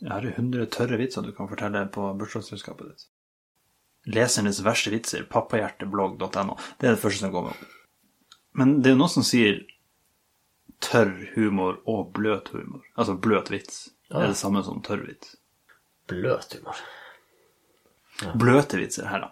Jeg 0.00 0.12
har 0.12 0.24
100 0.24 0.66
tørre 0.72 0.96
vitser 1.00 1.24
du 1.26 1.32
kan 1.36 1.48
fortelle 1.50 1.82
på 1.92 2.06
bursdagsselskapet 2.16 2.92
ditt. 2.92 3.08
Lesernes 4.08 4.62
verste 4.64 4.92
vitser, 4.94 5.26
pappahjerteblogg.no. 5.28 6.56
Det 6.80 6.88
er 6.88 6.96
det 6.96 7.02
første 7.02 7.26
som 7.26 7.34
kommer 7.34 7.52
opp. 7.52 7.76
Men 8.56 8.78
det 8.80 8.90
er 8.90 8.96
jo 8.96 9.02
noe 9.02 9.12
som 9.12 9.26
sier 9.26 9.60
tørr 10.80 11.12
humor 11.34 11.82
og 11.88 12.14
bløt 12.16 12.48
humor. 12.54 12.80
Altså 12.96 13.18
bløt 13.20 13.52
vits. 13.52 13.90
Det 14.08 14.16
er 14.22 14.32
det 14.32 14.40
samme 14.40 14.64
som 14.66 14.80
tørr 14.82 15.04
vits. 15.04 15.36
Bløt 16.10 16.56
humor. 16.56 16.80
Bløte 18.40 18.80
vitser 18.80 19.08
her, 19.08 19.28
da. 19.28 19.30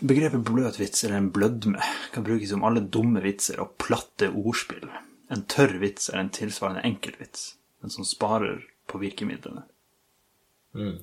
Begrepet 0.00 0.42
bløt 0.48 0.80
vits 0.80 1.04
eller 1.04 1.20
en 1.20 1.30
blødme 1.32 1.80
kan 2.14 2.24
brukes 2.24 2.52
om 2.56 2.64
alle 2.64 2.80
dumme 2.80 3.20
vitser 3.22 3.60
og 3.60 3.76
platte 3.80 4.32
ordspill. 4.32 4.88
En 5.32 5.44
tørr 5.44 5.76
vits 5.80 6.08
er 6.08 6.22
en 6.22 6.32
tilsvarende 6.32 6.82
enkel 6.88 7.14
vits, 7.20 7.52
men 7.84 7.92
som 7.92 8.08
sparer 8.08 8.64
på 8.92 9.00
virkemidlene. 9.02 9.64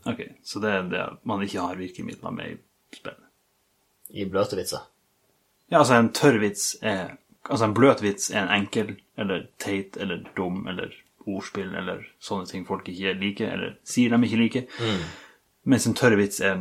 Ok, 0.10 0.22
Så 0.44 0.60
det 0.64 0.70
er 0.74 0.88
det 0.90 1.04
man 1.30 1.44
ikke 1.46 1.62
har 1.62 1.78
virkemidler 1.78 2.34
med 2.34 2.54
i 2.56 2.96
spillet. 2.96 3.26
I 4.10 4.26
bløte 4.26 4.58
vitser. 4.58 4.88
Ja, 5.70 5.84
altså 5.84 6.00
en 6.00 6.14
tørr 6.14 6.40
vits 6.42 6.72
er 6.82 7.18
Altså 7.50 7.66
en 7.66 7.74
bløt 7.74 8.02
vits 8.04 8.28
er 8.30 8.44
en 8.44 8.52
enkel 8.52 8.90
eller 9.18 9.46
teit 9.64 9.96
eller 9.98 10.26
dum 10.36 10.68
eller 10.68 10.92
ordspill 11.26 11.72
eller 11.74 12.04
sånne 12.22 12.46
ting 12.50 12.66
folk 12.68 12.90
ikke 12.92 13.14
liker, 13.18 13.54
eller 13.56 13.78
sier 13.88 14.12
de 14.12 14.28
ikke 14.28 14.42
liker. 14.42 14.84
Mens 15.64 15.88
en 15.88 15.96
tørr 15.98 16.18
vits 16.20 16.42
er 16.46 16.60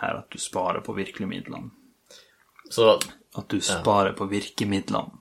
her 0.00 0.18
at 0.18 0.28
du 0.34 0.36
sparer 0.42 0.82
på 0.84 0.96
virkemidlene. 0.98 1.70
Så, 2.68 2.98
At 3.38 3.48
du 3.48 3.60
sparer 3.62 4.12
på 4.18 4.26
virkemidlene. 4.26 5.14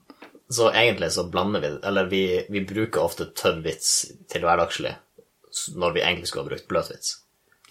så 0.49 0.71
egentlig 0.73 1.11
så 1.11 1.29
blander 1.29 1.61
vi 1.61 1.67
Eller 1.87 2.05
vi, 2.05 2.45
vi 2.49 2.65
bruker 2.65 3.01
ofte 3.01 3.25
tørr 3.25 3.61
vits 3.61 4.11
til 4.27 4.41
hverdagslig 4.41 4.95
når 5.75 5.93
vi 5.95 6.01
egentlig 6.03 6.27
skulle 6.29 6.45
ha 6.45 6.49
brukt 6.51 6.67
bløtvits. 6.71 7.13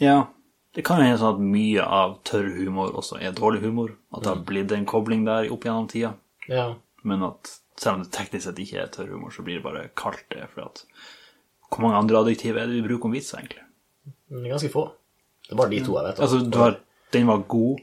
Ja, 0.03 0.27
det 0.75 0.83
kan 0.87 0.99
jo 0.99 1.07
hende 1.07 1.21
sånn 1.21 1.37
at 1.37 1.43
mye 1.55 1.83
av 1.87 2.17
tørr 2.27 2.49
humor 2.57 2.97
også 2.99 3.21
er 3.23 3.35
dårlig 3.37 3.61
humor. 3.63 3.93
At 4.13 4.25
det 4.25 4.33
har 4.33 4.41
blitt 4.49 4.73
en 4.75 4.87
kobling 4.91 5.23
der 5.29 5.51
opp 5.55 5.67
gjennom 5.67 5.87
tida. 5.91 6.15
Ja. 6.51 6.75
Men 7.07 7.23
at 7.23 7.53
selv 7.79 7.95
om 7.99 8.03
det 8.03 8.13
teknisk 8.15 8.49
sett 8.49 8.59
ikke 8.63 8.81
er 8.83 8.91
tørr 8.95 9.13
humor, 9.15 9.31
så 9.35 9.45
blir 9.47 9.61
det 9.61 9.67
bare 9.67 9.89
kalt 9.99 10.25
det. 10.35 10.49
For 10.55 10.67
at 10.67 10.85
Hvor 11.71 11.83
mange 11.83 11.97
andre 11.99 12.21
adjektiv 12.23 12.57
er 12.57 12.67
det 12.71 12.77
vi 12.81 12.89
bruker 12.89 13.09
om 13.09 13.15
vitser, 13.15 13.39
egentlig? 13.39 13.63
Men 14.31 14.51
Ganske 14.51 14.71
få. 14.71 14.85
Det 15.45 15.53
er 15.53 15.57
bare 15.61 15.71
de 15.71 15.81
to 15.85 15.97
jeg 15.99 16.07
vet 16.07 16.19
om. 16.19 16.25
Altså, 16.25 16.51
du 16.51 16.59
har 16.59 16.77
'den 17.13 17.27
var 17.27 17.39
god', 17.49 17.81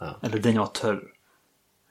Ja. 0.00 0.14
eller 0.22 0.38
'den 0.38 0.58
var 0.58 0.66
tørr'. 0.74 1.08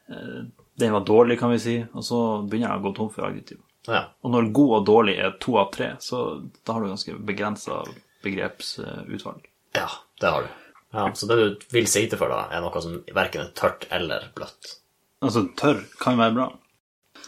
Eh, 0.09 0.45
Den 0.79 0.91
var 0.93 0.99
dårlig, 1.05 1.39
kan 1.39 1.49
vi 1.49 1.57
si, 1.57 1.85
og 1.93 2.03
så 2.03 2.47
begynner 2.47 2.69
jeg 2.69 2.79
å 2.79 2.83
gå 2.83 2.95
tom 2.95 3.09
for 3.09 3.23
adjektiv. 3.23 3.57
Ja. 3.87 4.01
Og 4.21 4.31
når 4.33 4.51
god 4.55 4.71
og 4.79 4.85
dårlig 4.89 5.17
er 5.23 5.35
to 5.43 5.57
av 5.61 5.71
tre, 5.73 5.93
så 6.03 6.21
da 6.67 6.75
har 6.75 6.83
du 6.83 6.89
ganske 6.91 7.15
begrensa 7.27 7.81
begrepsutvalg. 8.25 9.45
ja, 9.77 9.87
det 10.21 10.31
har 10.33 10.41
du. 10.47 10.47
Ja, 10.95 11.13
så 11.13 11.27
det 11.27 11.35
du 11.37 11.65
vil 11.75 11.87
sikte 11.87 12.17
for, 12.17 12.31
da, 12.31 12.45
er 12.51 12.61
noe 12.63 12.81
som 12.81 13.01
verken 13.15 13.43
er 13.43 13.51
tørt 13.57 13.85
eller 13.91 14.29
bløtt. 14.35 14.77
Altså, 15.23 15.43
tørr 15.59 15.81
kan 15.99 16.17
være 16.19 16.35
bra. 16.35 16.45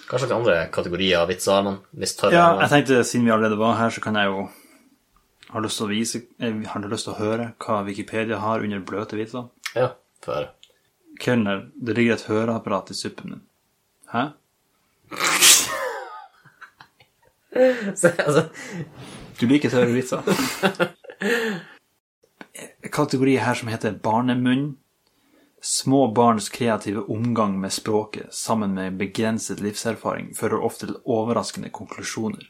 Hva 0.10 0.20
slags 0.22 0.34
andre 0.34 0.56
kategorier 0.74 1.20
av 1.20 1.28
vitser 1.30 1.54
har 1.58 1.66
man? 1.68 1.80
Hvis 1.92 2.16
tørr 2.18 2.34
Ja, 2.34 2.46
jeg 2.64 2.72
tenkte 2.72 3.04
siden 3.06 3.28
vi 3.28 3.34
allerede 3.34 3.60
var 3.60 3.76
her, 3.78 3.92
så 3.94 4.02
kan 4.02 4.16
jeg 4.18 4.30
jo 4.32 4.48
Har 5.50 5.62
lyst 5.66 5.78
til 5.82 5.86
å 5.88 5.90
vise 5.90 6.22
Jeg 6.40 6.68
har 6.70 6.88
lyst 6.90 7.08
til 7.08 7.14
å 7.14 7.20
høre 7.20 7.48
hva 7.62 7.80
Wikipedia 7.86 8.38
har 8.42 8.62
under 8.66 8.80
bløte 8.86 9.18
vitser. 9.18 9.50
Ja, 9.76 9.92
få 10.26 10.34
høre. 10.36 10.50
Kelner, 11.20 11.64
det 11.76 11.96
ligger 11.98 12.14
et 12.16 12.28
høreapparat 12.30 12.92
i 12.94 12.98
suppen 12.98 13.34
min. 13.34 13.42
Hæ? 14.14 14.28
Altså, 17.56 18.44
Du 19.40 19.48
liker 19.48 19.70
tørre 19.70 19.94
vitser? 19.94 20.24
Kategori 22.92 23.38
her 23.40 23.58
som 23.58 23.72
heter 23.72 23.98
barnemunn. 24.04 24.78
Små 25.62 26.08
barns 26.16 26.50
kreative 26.50 27.04
omgang 27.12 27.58
med 27.60 27.74
språket 27.76 28.34
sammen 28.34 28.74
med 28.74 28.96
begrenset 29.00 29.60
livserfaring 29.60 30.32
fører 30.36 30.64
ofte 30.64 30.88
til 30.88 31.02
overraskende 31.04 31.72
konklusjoner. 31.76 32.46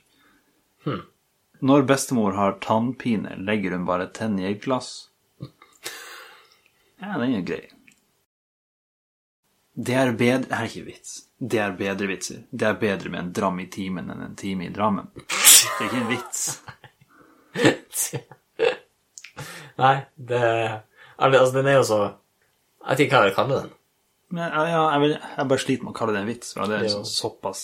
Når 1.60 1.88
bestemor 1.89 2.38
har 2.38 2.60
tannpine, 2.62 3.34
legger 3.36 3.75
hun 3.75 3.88
bare 3.89 4.12
tenn 4.13 4.38
i 4.39 4.48
et 4.51 4.62
glass. 4.63 5.10
Ja, 7.00 7.18
den 7.18 7.34
er 7.34 7.48
grei. 7.48 7.65
Det 9.79 9.96
er 9.96 10.12
er 10.51 10.68
ikke 10.68 10.86
vits. 10.86 11.28
Det 11.39 11.60
er 11.63 11.72
bedre 11.79 12.08
vitser. 12.12 12.41
Det 12.51 12.67
er 12.67 12.74
bedre 12.81 13.10
med 13.13 13.19
en 13.22 13.31
dram 13.34 13.60
i 13.63 13.65
timen 13.72 14.10
enn 14.12 14.22
en 14.25 14.36
time 14.36 14.65
i 14.67 14.69
Drammen. 14.75 15.08
Det 15.15 15.24
er 15.79 15.86
ikke 15.86 16.01
en 16.01 16.10
vits. 16.10 16.41
Nei, 19.79 19.96
det 20.15 20.41
Altså, 21.19 21.53
den 21.55 21.67
er 21.67 21.77
jo 21.79 21.84
så 21.88 22.00
Jeg 22.10 22.89
vet 22.91 23.00
ikke 23.05 23.15
hva 23.15 23.22
jeg 23.25 23.31
vil 23.31 23.38
kalle 23.38 23.60
den. 23.63 23.72
Men 24.36 24.53
ja, 24.53 24.65
jeg, 24.93 25.01
vil, 25.03 25.13
jeg 25.38 25.50
bare 25.51 25.63
sliter 25.63 25.84
med 25.88 25.91
å 25.93 25.98
kalle 25.98 26.13
det 26.15 26.22
en 26.22 26.29
vits, 26.29 26.51
for 26.53 26.69
det 26.69 26.77
er 26.77 26.84
Ja. 26.86 26.91
sånn 26.93 27.08
såpass 27.10 27.63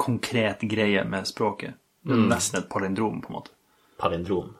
konkret 0.00 0.60
greie 0.68 1.02
med 1.08 1.26
språket. 1.28 1.74
Det 2.04 2.12
er 2.14 2.26
Nesten 2.28 2.58
et 2.60 2.68
palindrom, 2.68 3.22
på 3.24 3.30
en 3.32 3.36
måte. 3.38 3.50
Palindrom. 4.00 4.50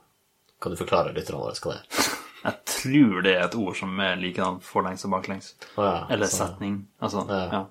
Kan 0.61 0.71
du 0.73 0.77
forklare 0.79 1.13
lytterne 1.13 1.39
våre 1.43 1.53
hva 1.59 1.75
det 1.75 1.81
er? 1.83 2.11
Jeg 2.45 2.55
tror 2.71 3.21
det 3.25 3.35
er 3.35 3.43
et 3.45 3.55
ord 3.57 3.75
som 3.77 3.99
er 3.99 4.15
likedan 4.21 4.59
forlengs 4.61 5.05
og 5.07 5.11
baklengs. 5.15 5.53
Oh, 5.77 5.85
ja, 5.85 5.95
Eller 6.13 6.27
sånn. 6.29 6.51
setning. 6.55 6.75
Altså, 7.01 7.25
Ja. 7.29 7.43
ja. 7.51 7.63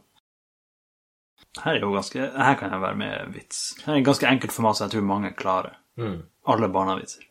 Her 1.63 1.77
er 1.77 1.85
jo 1.85 1.93
ganske 1.95 2.19
Her 2.19 2.57
kan 2.59 2.73
jeg 2.75 2.83
være 2.83 2.99
med 2.99 3.35
vits. 3.35 3.61
Her 3.85 3.95
er 3.95 4.01
et 4.01 4.09
ganske 4.09 4.27
enkelt 4.29 4.53
format 4.53 4.79
som 4.79 4.89
jeg 4.89 4.97
tror 4.97 5.07
mange 5.07 5.31
klarer. 5.39 5.77
Mm. 6.01 6.25
Alle 6.51 6.69
barnavitser. 6.69 7.23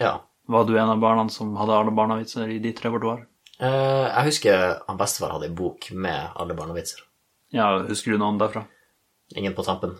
Ja. 0.00 0.18
Var 0.48 0.64
du 0.64 0.76
en 0.78 0.92
av 0.94 1.00
barna 1.02 1.26
som 1.32 1.56
hadde 1.58 1.76
alle 1.76 1.92
barnavitser 1.92 2.48
i 2.54 2.60
ditt 2.62 2.80
repertoar? 2.84 3.26
Uh, 3.58 4.06
jeg 4.06 4.28
husker 4.30 4.62
han 4.86 5.00
bestefar 5.00 5.34
hadde 5.34 5.50
en 5.50 5.58
bok 5.58 5.90
med 5.92 6.36
alle 6.38 6.54
barnevitser. 6.54 7.02
Ja, 7.52 7.72
husker 7.88 8.14
du 8.14 8.20
noen 8.20 8.38
derfra? 8.38 8.62
Ingen 9.36 9.56
på 9.56 9.64
tampen. 9.66 9.96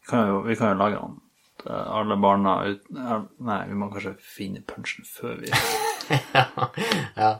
Vi 0.00 0.10
kan 0.10 0.28
jo, 0.28 0.40
vi 0.46 0.56
kan 0.56 0.72
jo 0.72 0.80
lage 0.80 0.98
noen. 0.98 1.20
Er 1.64 1.84
Alle 2.00 2.16
barna 2.20 2.54
ut... 2.66 2.88
Nei, 2.90 3.60
vi 3.68 3.76
må 3.78 3.88
kanskje 3.92 4.16
finne 4.20 4.60
punchen 4.66 5.06
før 5.06 5.38
vi 5.40 5.52
ja. 7.22 7.30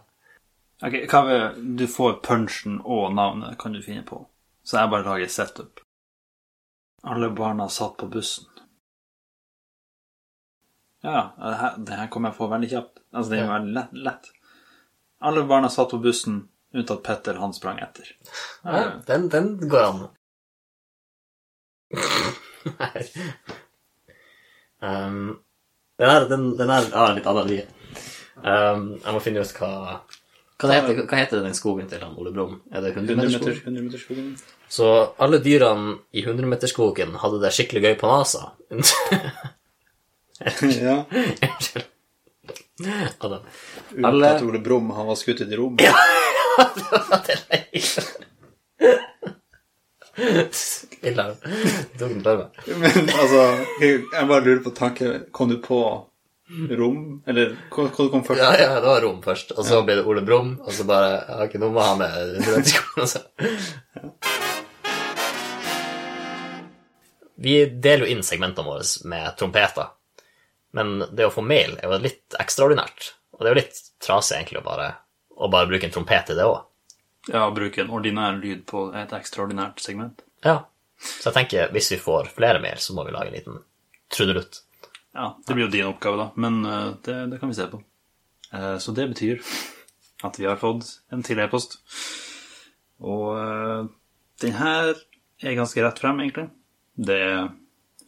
Ok, 0.84 0.94
hva 1.10 1.20
vil 1.26 1.74
Du 1.76 1.84
får 1.90 2.20
punchen 2.24 2.78
og 2.84 3.10
navnet, 3.16 3.58
kan 3.60 3.74
du 3.74 3.82
finne 3.84 4.04
på. 4.06 4.22
Så 4.64 4.78
jeg 4.80 4.90
bare 4.90 5.04
lager 5.04 5.28
setup. 5.28 5.80
Alle 7.04 7.28
barna 7.36 7.68
satt 7.68 7.98
på 8.00 8.08
bussen. 8.08 8.48
Ja, 11.04 11.34
det 11.36 11.56
her, 11.60 11.74
det 11.76 11.96
her 11.98 12.08
kommer 12.08 12.32
jeg 12.32 12.38
på 12.38 12.48
veldig 12.48 12.70
kjapt. 12.70 13.02
Altså, 13.12 13.30
det 13.30 13.38
er 13.38 13.44
jo 13.44 13.52
veldig 13.52 13.74
lett, 13.76 13.96
lett. 14.06 14.30
Alle 15.28 15.42
barna 15.48 15.68
satt 15.68 15.92
på 15.92 16.00
bussen, 16.00 16.38
unntatt 16.72 17.02
Petter, 17.04 17.36
han 17.40 17.52
sprang 17.52 17.82
etter. 17.84 18.08
ja 18.64 18.86
den, 19.06 19.28
den 19.28 19.50
går 19.68 19.84
an. 19.90 20.00
Nei. 22.80 23.04
um, 24.88 25.20
den 26.00 26.10
er, 26.10 26.28
den, 26.32 26.48
den 26.56 26.72
er 26.72 26.88
ja, 26.88 27.06
litt 27.12 27.28
annerledes. 27.28 27.68
Um, 28.40 28.94
jeg 28.96 29.12
må 29.14 29.20
finne 29.22 29.44
ut 29.44 29.60
hva 29.60 30.00
hva 30.62 30.70
heter, 30.70 31.00
hva 31.10 31.16
heter 31.18 31.40
den 31.42 31.54
skogen 31.56 31.88
til 31.90 32.02
han 32.04 32.14
Ole 32.20 32.30
Brumm? 32.34 32.60
Er 32.70 32.80
det 32.84 32.90
100 32.94 33.16
meter 33.18 33.26
100 33.26 33.38
skog? 33.38 33.48
meter, 33.48 33.62
100 33.64 33.82
meter 33.88 34.00
skogen. 34.02 34.28
Så 34.70 34.86
alle 35.22 35.38
dyrene 35.42 35.96
i 36.14 36.22
100-meterskogen 36.24 37.10
hadde 37.22 37.38
det 37.42 37.54
skikkelig 37.54 37.82
gøy 37.84 37.94
på 38.00 38.06
NASA. 38.10 38.42
ja. 40.86 40.96
Unnskyld. 41.10 41.86
Alle... 44.04 44.30
at 44.30 44.42
Ole 44.42 44.58
Brumm, 44.62 44.90
han 44.90 45.06
var 45.06 45.14
skutt 45.18 45.40
i 45.44 45.56
rom. 45.58 45.76
Ille. 51.02 51.24
Tok 51.98 52.10
den 52.10 52.22
for 52.22 52.36
meg. 52.40 52.48
Men 52.78 53.08
altså, 53.10 53.42
jeg 53.82 54.26
bare 54.30 54.44
lurer 54.44 54.62
på 54.62 54.70
tanken 54.74 55.24
Kom 55.34 55.48
du 55.50 55.56
på 55.62 55.78
rom? 56.78 57.22
Eller 57.26 57.54
hva, 57.70 57.86
hva 57.88 58.08
kom 58.12 58.24
først? 58.26 58.42
Ja, 58.42 58.52
ja, 58.60 58.80
det 58.80 58.88
var 58.88 59.00
Rom 59.04 59.20
først, 59.24 59.52
og 59.56 59.64
så 59.66 59.82
ble 59.86 59.98
det 60.00 60.06
Ole 60.08 60.22
Brumm, 60.26 60.56
og 60.60 60.72
så 60.76 60.86
bare 60.88 61.10
Jeg 61.16 61.38
har 61.38 61.48
ikke 61.48 61.62
noe 61.62 61.74
jeg 61.74 61.88
ha 61.88 61.94
med 62.00 62.10
studentskolen 62.44 63.04
å 63.04 63.08
gjøre. 63.14 63.24
Vi 67.44 67.54
deler 67.66 68.06
jo 68.06 68.12
inn 68.14 68.22
segmentene 68.24 68.68
våre 68.68 68.84
med 69.10 69.34
trompeter, 69.40 69.88
men 70.76 71.00
det 71.12 71.26
å 71.26 71.32
få 71.34 71.42
mail 71.44 71.74
er 71.80 71.90
jo 71.90 71.98
litt 72.02 72.36
ekstraordinært. 72.40 73.14
Og 73.34 73.42
det 73.42 73.50
er 73.50 73.54
jo 73.56 73.62
litt 73.62 73.80
trasig 74.04 74.36
egentlig 74.38 74.60
å 74.62 74.66
bare 74.68 74.92
å 75.34 75.48
bare 75.50 75.66
bruke 75.70 75.88
en 75.88 75.94
trompet 75.94 76.28
til 76.28 76.38
det 76.38 76.46
òg. 76.46 76.62
Ja, 77.30 77.46
å 77.48 77.54
bruke 77.56 77.82
en 77.82 77.92
ordinær 77.94 78.36
lyd 78.38 78.64
på 78.68 78.86
et 78.96 79.12
ekstraordinært 79.16 79.80
segment. 79.82 80.22
Ja. 80.44 80.66
Så 81.00 81.30
jeg 81.30 81.36
tenker, 81.38 81.72
hvis 81.74 81.90
vi 81.92 81.98
får 82.00 82.30
flere 82.36 82.60
mail, 82.62 82.78
så 82.80 82.94
må 82.96 83.04
vi 83.06 83.14
lage 83.14 83.32
en 83.32 83.36
liten 83.36 83.58
trudelutt. 84.12 84.62
Ja, 85.14 85.28
det 85.46 85.54
blir 85.54 85.66
jo 85.68 85.70
din 85.72 85.86
oppgave, 85.86 86.18
da, 86.18 86.26
men 86.36 86.64
eh, 86.66 86.88
det, 87.06 87.16
det 87.30 87.40
kan 87.40 87.50
vi 87.50 87.54
se 87.58 87.68
på. 87.70 87.82
Eh, 88.52 88.78
Så 88.82 88.92
det 88.96 89.08
betyr 89.12 89.42
at 90.26 90.38
vi 90.40 90.46
har 90.48 90.58
fått 90.58 90.88
en 91.12 91.22
til 91.22 91.38
e-post. 91.42 91.78
Og 93.04 93.28
eh, 93.38 93.86
den 94.42 94.56
her 94.58 94.94
er 95.44 95.58
ganske 95.58 95.84
rett 95.84 96.02
frem, 96.02 96.20
egentlig. 96.24 96.48
Det 96.94 97.20
er 97.22 97.48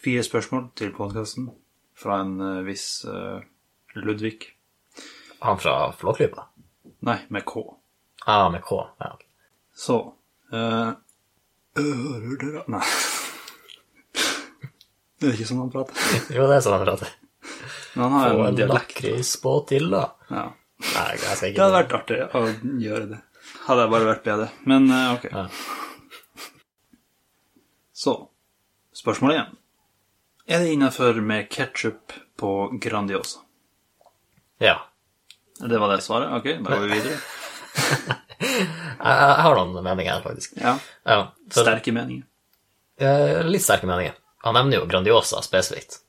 fire 0.03 0.23
spørsmål 0.27 0.69
til 0.79 0.93
podkasten 0.95 1.51
fra 1.97 2.21
en 2.23 2.37
viss 2.67 3.07
Ludvig. 3.97 4.53
Han 5.43 5.59
fra 5.59 5.93
Flåklypa? 5.97 6.47
Nei, 7.07 7.19
med 7.33 7.45
K. 7.49 7.63
Ah, 8.27 8.49
med 8.53 8.63
K. 8.67 8.79
Ja. 9.01 9.13
Så 9.77 9.97
uh, 10.53 10.93
Hører 11.77 12.37
dere 12.41 12.65
Nei. 12.73 12.83
Det 15.21 15.31
er 15.31 15.39
ikke 15.39 15.49
sånn 15.49 15.63
han 15.65 15.73
prater. 15.73 16.05
Jo, 16.37 16.47
det 16.51 16.59
er 16.59 16.65
sånn 16.65 16.77
han 16.77 16.87
prater. 16.87 17.15
Men 17.97 18.05
han 18.05 18.17
har 18.21 18.35
Og 18.37 18.47
en 18.51 18.73
lakris 18.75 19.33
på 19.41 19.55
til, 19.71 19.89
da. 19.93 20.05
Ja. 20.29 20.47
Nei, 20.85 21.11
jeg 21.17 21.37
skal 21.39 21.55
Det 21.57 21.63
hadde 21.63 21.79
vært 21.79 21.95
artig 21.97 22.19
å 22.37 22.43
gjøre 22.83 23.07
det. 23.15 23.21
Hadde 23.67 23.87
jeg 23.87 23.93
bare 23.95 24.09
vært 24.11 24.27
bedre. 24.27 24.49
Men 24.69 24.91
eh, 24.93 25.07
ok. 25.15 25.25
Ja. 25.33 25.47
Så, 27.97 28.17
spørsmålet 28.97 29.39
igjen. 29.39 29.55
Er 30.47 30.63
det 30.63 30.75
innafor 30.75 31.17
med 31.25 31.49
ketsjup 31.51 32.13
på 32.39 32.51
Grandiosa? 32.83 33.41
Ja. 34.63 34.77
Det 35.57 35.81
var 35.81 35.95
det 35.95 36.03
svaret? 36.05 36.37
Ok, 36.37 36.51
da 36.61 36.77
går 36.77 36.85
vi 36.85 37.01
videre. 37.01 37.17
Jeg, 38.37 39.41
har 39.47 39.57
noen 39.57 39.81
meninger 39.81 40.13
her, 40.13 40.23
faktisk. 40.25 40.59
Ja. 40.61 40.77
Ja, 41.09 41.19
for, 41.49 41.65
Sterke 41.65 41.93
meninger. 41.97 42.27
litt 43.49 43.65
sterke 43.65 43.89
meninger. 43.89 44.17
Han 44.45 44.55
nevner 44.55 44.81
jo 44.81 44.87
Grandiosa 44.91 45.41
spesifikt. 45.43 46.01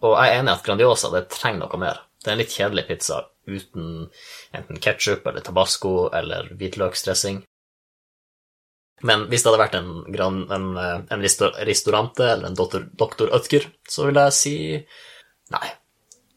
Og 0.00 0.14
jeg 0.16 0.30
er 0.30 0.40
enig 0.40 0.52
i 0.52 0.54
at 0.54 0.66
Grandiosa 0.66 1.10
det 1.12 1.26
trenger 1.32 1.64
noe 1.64 1.80
mer. 1.82 2.02
Det 2.22 2.30
er 2.30 2.36
en 2.36 2.42
litt 2.42 2.54
kjedelig 2.54 2.86
pizza 2.86 3.24
uten 3.50 3.88
enten 4.54 4.78
ketsjup 4.78 5.26
eller 5.26 5.42
tabasco 5.42 6.08
eller 6.14 6.52
hvitløksdressing. 6.54 7.42
Men 9.02 9.26
hvis 9.30 9.42
det 9.42 9.50
hadde 9.50 9.62
vært 9.64 9.78
en, 9.80 9.92
gran, 10.14 10.42
en, 10.54 10.66
en 10.78 11.24
restaurante 11.26 12.22
eller 12.22 12.52
en 12.52 12.58
doktor, 12.58 12.84
doktor 12.98 13.32
Ødker, 13.34 13.66
så 13.90 14.06
vil 14.06 14.20
jeg 14.22 14.36
si 14.38 14.56
nei. 15.52 15.72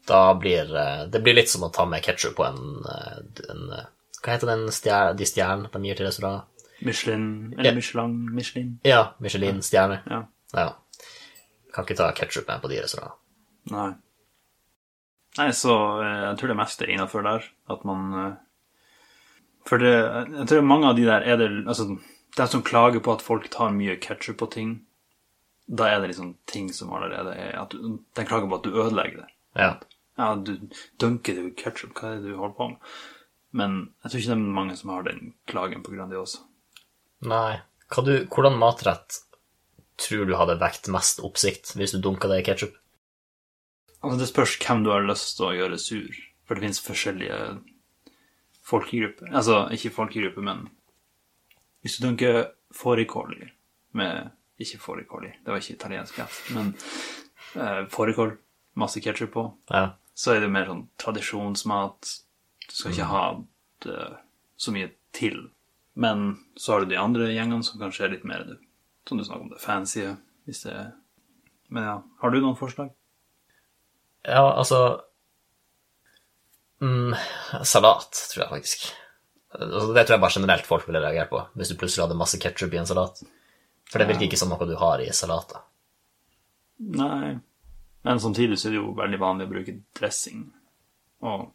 Da 0.06 0.20
blir 0.38 0.70
eh, 0.70 1.06
Det 1.10 1.18
blir 1.22 1.34
litt 1.34 1.50
som 1.50 1.64
å 1.66 1.70
ta 1.74 1.82
med 1.88 2.04
ketsjup 2.04 2.36
på 2.38 2.44
en, 2.46 2.60
eh, 2.86 3.16
en 3.50 3.62
eh, 3.74 3.88
Hva 4.20 4.34
heter 4.36 4.50
den 4.52 4.68
stjer, 4.74 5.14
de 5.18 5.26
stjernene 5.26 5.70
de 5.72 5.88
gir 5.90 5.98
til 5.98 6.06
restauranter? 6.06 6.46
Michelin 6.86 7.26
Eller 7.56 7.74
Michelin 7.74 8.16
Michelin. 8.36 8.72
Ja, 8.86 9.00
Michelin-stjerne. 9.24 10.02
Ja. 10.10 10.20
Ja. 10.54 10.68
Kan 11.76 11.84
ikke 11.84 11.98
ta 11.98 12.08
ketsjup 12.16 12.48
med 12.48 12.62
på 12.62 12.72
de 12.72 12.80
restaurantene. 12.80 13.22
Nei. 13.74 13.90
Nei, 15.36 15.50
så 15.52 15.74
eh, 16.00 16.20
jeg 16.30 16.38
tror 16.40 16.52
det 16.52 16.58
meste 16.62 16.86
er 16.86 16.92
innafor 16.94 17.24
der. 17.26 17.46
At 17.68 17.82
man 17.84 18.06
eh, 18.16 18.36
For 19.68 19.82
det, 19.82 19.92
jeg 20.38 20.48
tror 20.48 20.64
mange 20.64 20.88
av 20.88 20.96
de 20.96 21.04
der 21.04 21.26
er 21.26 21.36
det 21.40 21.50
Altså, 21.66 21.90
de 22.36 22.46
som 22.48 22.64
klager 22.64 23.02
på 23.04 23.12
at 23.12 23.24
folk 23.24 23.50
tar 23.52 23.74
mye 23.74 23.98
ketsjup 24.00 24.38
på 24.40 24.48
ting, 24.52 24.72
da 25.66 25.90
er 25.90 26.00
det 26.00 26.12
liksom 26.12 26.36
ting 26.48 26.70
som 26.72 26.92
allerede 26.94 27.34
er 27.34 27.56
at 27.60 27.74
du, 27.74 27.98
De 28.16 28.24
klager 28.24 28.48
på 28.48 28.60
at 28.60 28.64
du 28.64 28.80
ødelegger 28.80 29.24
det. 29.24 29.28
Ja. 29.58 29.70
Ja, 30.16 30.32
du 30.36 30.56
dunker 30.96 31.36
det 31.36 31.44
jo 31.44 31.54
ketsjup, 31.60 31.92
hva 31.98 32.14
er 32.14 32.20
det 32.22 32.32
du 32.32 32.40
holder 32.40 32.56
på 32.56 32.70
med? 32.72 32.92
Men 33.56 33.76
jeg 34.02 34.10
tror 34.10 34.20
ikke 34.20 34.30
det 34.32 34.36
er 34.36 34.56
mange 34.60 34.76
som 34.76 34.92
har 34.92 35.04
den 35.04 35.32
klagen 35.48 35.84
på 35.84 35.92
grunn 35.92 36.12
av 36.12 36.28
Nei. 37.26 37.58
Hva 37.92 38.02
du, 38.04 38.14
hvordan 38.32 38.58
matrett 38.60 39.20
tror 40.00 40.26
du 40.28 40.34
hadde 40.36 40.58
vekt 40.60 40.88
mest 40.92 41.20
oppsikt 41.24 41.74
hvis 41.78 41.94
du 41.94 42.00
dunka 42.04 42.28
det 42.28 42.42
i 42.42 42.46
ketsjup? 42.50 42.74
Altså, 44.02 44.18
det 44.20 44.28
spørs 44.30 44.56
hvem 44.60 44.84
du 44.84 44.90
har 44.92 45.06
lyst 45.06 45.36
til 45.38 45.48
å 45.48 45.54
gjøre 45.56 45.78
sur, 45.80 46.18
for 46.46 46.54
det 46.54 46.66
finnes 46.66 46.82
forskjellige 46.84 47.38
folkegrupper. 48.66 49.30
Altså, 49.34 49.62
ikke 49.74 49.92
folkegrupper, 49.94 50.44
men 50.46 50.66
hvis 51.84 51.98
du 51.98 52.06
dunker 52.06 52.42
fårikål 52.74 53.36
i 53.38 53.48
med 53.96 54.32
Ikke 54.58 54.78
fårikål 54.80 55.24
i, 55.28 55.30
det 55.44 55.52
var 55.52 55.60
ikke 55.60 55.74
italiensk 55.76 56.16
rett, 56.18 56.36
men 56.56 56.70
eh, 57.60 57.82
fårikål, 57.92 58.30
masse 58.80 59.02
ketsjup 59.04 59.34
på, 59.34 59.42
Ja. 59.68 59.90
så 60.16 60.32
er 60.32 60.40
det 60.40 60.48
mer 60.48 60.64
sånn 60.70 60.86
tradisjonsmat. 60.96 62.08
Du 62.64 62.72
skal 62.72 62.92
ikke 62.94 63.08
ha 63.10 63.24
det 63.84 63.98
så 64.56 64.72
mye 64.72 64.88
til. 65.12 65.50
Men 65.94 66.38
så 66.56 66.72
har 66.72 66.80
du 66.80 66.86
de 66.88 66.96
andre 66.96 67.28
gjengene 67.34 67.64
som 67.68 67.76
kanskje 67.80 68.06
er 68.06 68.14
litt 68.14 68.24
mer 68.24 68.46
det, 68.48 68.56
som 69.08 69.18
du 69.18 69.24
snakker 69.24 69.46
om, 69.46 69.50
det 69.50 69.62
fancy. 69.62 70.06
Hvis 70.46 70.62
det 70.66 70.72
er 70.74 70.92
Men 71.68 71.82
ja, 71.82 71.96
har 72.20 72.30
du 72.30 72.38
noen 72.40 72.56
forslag? 72.58 72.92
Ja, 74.22 74.52
altså 74.52 75.00
mm, 76.82 77.14
Salat, 77.62 78.20
tror 78.32 78.42
jeg 78.44 78.50
faktisk. 78.50 78.84
Altså, 79.50 79.92
det 79.94 80.04
tror 80.06 80.14
jeg 80.14 80.22
bare 80.22 80.36
generelt 80.36 80.68
folk 80.68 80.86
ville 80.86 81.02
reagert 81.02 81.30
på, 81.30 81.40
hvis 81.58 81.72
du 81.72 81.78
plutselig 81.78 82.04
hadde 82.04 82.18
masse 82.18 82.38
ketsjup 82.42 82.74
i 82.74 82.78
en 82.78 82.86
salat. 82.86 83.22
For 83.90 84.02
det 84.02 84.08
virker 84.10 84.26
ikke 84.28 84.38
som 84.38 84.50
noe 84.50 84.68
du 84.68 84.76
har 84.78 85.02
i 85.02 85.10
salater. 85.14 85.62
Nei. 86.78 87.36
Men 88.06 88.22
samtidig 88.22 88.58
så 88.58 88.68
er 88.68 88.76
det 88.76 88.80
jo 88.80 88.94
veldig 88.98 89.18
vanlig 89.22 89.46
å 89.46 89.50
bruke 89.50 89.76
dressing. 89.98 90.44
Og 91.26 91.48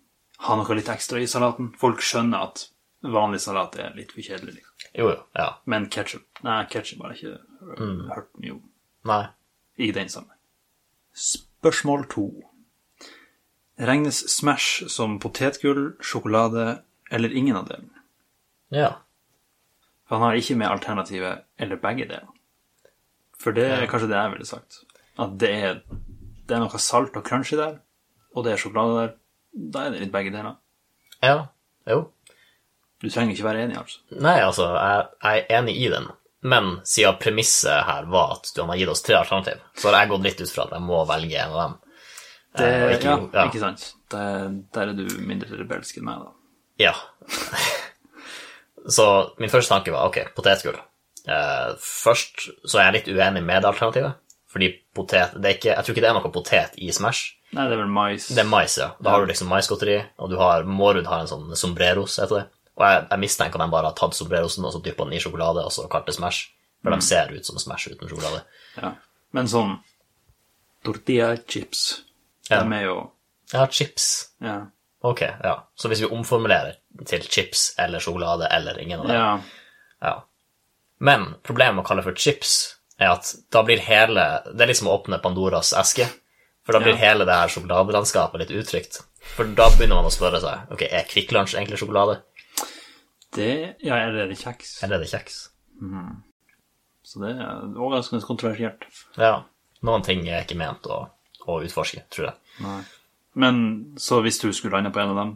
ha 0.48 0.58
noe 0.58 0.76
litt 0.76 0.92
ekstra 0.92 1.22
i 1.22 1.30
salaten. 1.30 1.72
Folk 1.80 2.04
skjønner 2.04 2.48
at 2.48 2.66
vanlig 3.08 3.40
salat 3.44 3.78
er 3.80 3.96
litt 3.96 4.12
for 4.16 4.24
kjedelig. 4.26 4.58
Liksom. 4.58 4.92
Jo, 4.98 5.12
jo. 5.14 5.20
Ja. 5.38 5.50
Men 5.72 5.88
ketsjup 5.94 6.31
Nei, 6.46 6.62
ketsjup 6.72 7.04
har 7.04 7.14
jeg 7.14 7.22
ikke 7.22 7.82
mm. 7.82 7.98
hørt 8.10 8.30
mye 8.42 8.56
om 8.56 8.62
Nei. 9.12 9.24
i 9.78 9.92
den 9.96 10.10
sammenheng. 10.10 10.40
Spørsmål 11.14 12.08
to. 12.10 12.28
Regnes 13.82 14.24
Smash 14.30 14.88
som 14.90 15.20
potetgull, 15.22 15.96
sjokolade 16.02 16.82
eller 17.12 17.34
ingen 17.34 17.58
av 17.58 17.68
delene? 17.70 18.06
Ja. 18.72 18.92
Han 20.12 20.22
har 20.22 20.38
ikke 20.38 20.58
med 20.60 20.70
alternativet 20.70 21.46
eller 21.58 21.82
begge 21.82 22.08
deler. 22.10 22.30
For 23.42 23.56
det 23.58 23.66
er 23.66 23.88
kanskje 23.90 24.12
det 24.12 24.20
jeg 24.20 24.34
ville 24.36 24.48
sagt. 24.50 24.82
At 25.20 25.38
det 25.42 25.50
er, 25.50 25.82
det 26.48 26.56
er 26.56 26.64
noe 26.64 26.82
salt 26.82 27.18
og 27.18 27.26
crunchy 27.26 27.58
der, 27.58 27.80
og 28.36 28.46
det 28.46 28.54
er 28.54 28.62
sjokolade 28.62 28.98
der. 29.00 29.14
Da 29.52 29.86
er 29.86 29.94
det 29.94 30.06
litt 30.06 30.14
begge 30.14 30.34
deler. 30.34 30.58
Ja. 31.24 31.48
Jo. 31.90 32.06
Du 33.02 33.10
trenger 33.10 33.34
ikke 33.34 33.48
være 33.48 33.66
enig, 33.66 33.78
altså. 33.82 34.00
Nei, 34.14 34.38
altså, 34.46 34.68
jeg, 34.78 35.08
jeg 35.24 35.46
er 35.50 35.60
enig 35.60 35.76
i 35.82 35.90
den. 35.92 36.08
Men 36.42 36.80
siden 36.90 37.20
premisset 37.22 37.86
her 37.86 38.08
var 38.10 38.38
at 38.38 38.50
du 38.56 38.64
har 38.66 38.80
gitt 38.80 38.90
oss 38.90 39.04
tre 39.06 39.20
alternativ, 39.20 39.62
så 39.78 39.92
har 39.92 40.02
jeg 40.02 40.12
gått 40.14 40.26
litt 40.26 40.42
ut 40.42 40.54
fra 40.54 40.66
at 40.66 40.76
jeg 40.78 40.86
må 40.88 41.02
velge 41.10 41.38
en 41.38 41.56
av 41.56 41.60
dem. 41.62 41.80
Det, 42.58 42.68
Eh, 42.68 42.94
ikke, 42.98 43.08
ja, 43.08 43.18
ja. 43.34 43.44
ikke 43.48 43.62
sant. 43.62 43.84
Der, 44.12 44.50
der 44.76 44.90
er 44.92 44.98
du 44.98 45.06
mindre 45.24 45.56
rebelsk 45.56 46.02
enn 46.02 46.08
meg, 46.10 46.26
da. 46.26 46.34
Ja. 46.82 46.96
så 48.98 49.06
min 49.40 49.52
første 49.54 49.72
tanke 49.72 49.94
var 49.94 50.10
ok, 50.10 50.34
potetgull. 50.36 50.80
Eh, 51.30 51.70
først 51.80 52.48
så 52.66 52.82
er 52.82 52.90
jeg 52.90 52.98
litt 52.98 53.12
uenig 53.14 53.44
med 53.46 53.62
det 53.62 53.70
alternativet. 53.72 54.18
Fordi 54.52 54.68
potet 54.92 55.38
det 55.40 55.48
er 55.48 55.56
ikke, 55.56 55.76
Jeg 55.78 55.86
tror 55.86 55.96
ikke 55.96 56.04
det 56.04 56.10
er 56.10 56.16
noe 56.18 56.32
potet 56.34 56.74
i 56.76 56.90
Smash. 56.92 57.38
Nei, 57.56 57.68
det 57.68 57.76
er 57.78 57.82
vel 57.84 57.92
mais. 57.92 58.26
Det 58.32 58.42
er 58.44 58.50
mais, 58.50 58.76
ja. 58.80 58.90
Da 59.00 59.14
har 59.14 59.24
du 59.24 59.30
liksom 59.32 59.48
maisgodteri, 59.52 60.02
og 60.20 60.32
du 60.32 60.38
har 60.40 60.68
Mårud 60.68 61.08
har 61.08 61.24
en 61.24 61.30
sånn 61.32 61.56
sombreros, 61.60 62.18
heter 62.20 62.42
det. 62.42 62.46
Og 62.78 62.86
jeg, 62.88 63.08
jeg 63.12 63.20
mistenker 63.20 63.60
de 63.60 63.68
bare 63.72 63.90
har 63.92 63.94
tatt 64.00 64.16
sombrerosen 64.16 64.66
og 64.66 64.74
så 64.74 64.82
dyppa 64.84 65.04
den 65.06 65.14
i 65.14 65.20
sjokolade, 65.20 65.64
og 65.66 65.72
så 65.72 65.88
kalt 65.92 66.06
det 66.08 66.16
Smash. 66.16 66.50
For 66.84 66.90
de 66.96 67.02
ser 67.06 67.30
ut 67.36 67.46
som 67.46 67.60
Smash 67.62 67.92
uten 67.92 68.10
sjokolade. 68.10 68.44
Ja. 68.82 68.94
Men 69.36 69.46
sånn 69.52 69.76
tortilla 70.84 71.36
chips, 71.48 72.02
Ja. 72.50 72.64
de 72.64 72.74
er 72.74 72.84
jo 72.86 73.12
Ja, 73.54 73.68
chips. 73.68 74.30
Ja. 74.42 74.68
Ok, 75.04 75.22
ja. 75.22 75.68
Så 75.76 75.90
hvis 75.90 76.00
vi 76.02 76.08
omformulerer 76.08 76.76
til 77.06 77.22
chips 77.22 77.74
eller 77.78 78.00
sjokolade 78.00 78.48
eller 78.52 78.78
ingen 78.80 79.00
av 79.02 79.08
det 79.08 79.14
ja. 79.14 79.40
Ja. 80.02 80.24
Men 81.00 81.36
problemet 81.44 81.76
med 81.76 81.84
å 81.84 81.88
kalle 81.88 82.04
for 82.04 82.14
chips 82.14 82.76
er 83.00 83.10
at 83.12 83.34
da 83.52 83.64
blir 83.64 83.80
hele 83.80 84.42
Det 84.56 84.62
er 84.62 84.68
liksom 84.68 84.88
å 84.88 84.98
åpne 85.04 85.20
Pandoras 85.22 85.74
eske. 85.74 86.08
For 86.64 86.74
da 86.74 86.80
blir 86.80 86.94
Ja. 86.94 87.10
hele 87.10 87.26
det 87.26 87.34
her 87.34 87.48
sjokoladelandskapet 87.50 88.40
litt 88.40 88.52
utrygt. 88.52 89.02
For 89.36 89.44
da 89.46 89.70
begynner 89.70 89.96
man 89.96 90.06
å 90.06 90.12
spørre 90.14 90.40
seg 90.40 90.72
ok, 90.72 90.82
er 90.84 91.04
Kvikk 91.10 91.32
Lunsj 91.32 91.56
egentlig 91.58 91.80
sjokolade, 91.80 92.22
Det 93.36 93.52
Ja, 93.84 93.96
er 93.96 94.12
det 94.28 94.38
kjeks? 94.40 94.82
eller 94.84 94.98
er 95.00 95.06
det 95.06 95.12
kjeks? 95.12 95.38
Så 97.04 97.20
det 97.24 97.32
er 97.36 97.64
overraskende 97.76 98.24
kontroversielt. 98.26 98.84
Ja. 99.18 99.44
Noen 99.82 100.04
ting 100.06 100.28
er 100.30 100.44
ikke 100.44 100.60
ment 100.60 100.86
å, 100.86 101.00
å 101.48 101.56
utforske, 101.66 102.04
tror 102.14 102.28
jeg. 102.30 102.36
Nei. 102.62 102.82
Men 103.42 103.62
så 103.98 104.20
hvis 104.22 104.40
du 104.44 104.52
skulle 104.54 104.78
lande 104.78 104.92
på 104.94 105.00
en 105.02 105.14
av 105.14 105.20
dem, 105.22 105.32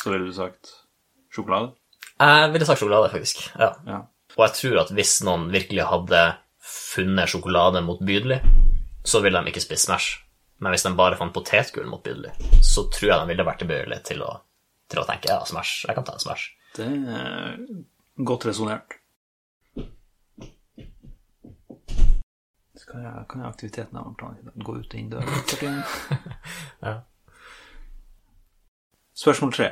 så 0.00 0.12
ville 0.12 0.30
du 0.30 0.32
sagt 0.36 0.72
sjokolade? 1.34 1.72
Jeg 2.22 2.52
ville 2.54 2.66
sagt 2.68 2.80
sjokolade, 2.80 3.10
faktisk. 3.12 3.42
Ja. 3.58 3.72
Ja. 3.88 4.00
Og 4.38 4.46
jeg 4.46 4.56
tror 4.60 4.80
at 4.84 4.92
hvis 4.94 5.16
noen 5.26 5.48
virkelig 5.52 5.84
hadde 5.90 6.22
funnet 6.64 7.30
sjokolade 7.30 7.82
motbydelig, 7.84 8.40
så 9.04 9.20
ville 9.20 9.42
de 9.42 9.52
ikke 9.52 9.62
spist 9.62 9.88
Smash. 9.90 10.20
Men 10.62 10.72
hvis 10.72 10.86
de 10.86 10.94
bare 10.96 11.18
fant 11.18 11.34
potetgull 11.34 11.86
motbydelig, 11.90 12.32
så 12.64 12.86
tror 12.94 13.10
jeg 13.10 13.20
de 13.20 13.32
ville 13.34 13.46
vært 13.46 13.60
tilbøyelige 13.62 14.06
til 14.08 14.22
å, 14.24 14.30
til 14.88 15.02
å 15.02 15.06
tenke 15.08 15.28
ja, 15.28 15.42
Smash, 15.46 15.84
jeg 15.88 15.98
kan 15.98 16.06
ta 16.06 16.14
en 16.16 16.22
Smash. 16.22 16.54
Det 16.74 16.86
er 16.86 17.58
godt 18.26 18.46
resonnert. 18.48 18.96
Skal 22.74 23.04
jeg, 23.04 23.22
kan 23.30 23.44
jeg 23.44 23.48
aktiviteten 23.48 23.98
av 24.00 24.10
Gå 24.18 24.74
ut 24.80 24.88
og 24.90 24.98
inn 24.98 25.12
døra? 25.12 25.38
Ja. 26.84 26.96
Spørsmål 29.14 29.54
tre. 29.54 29.68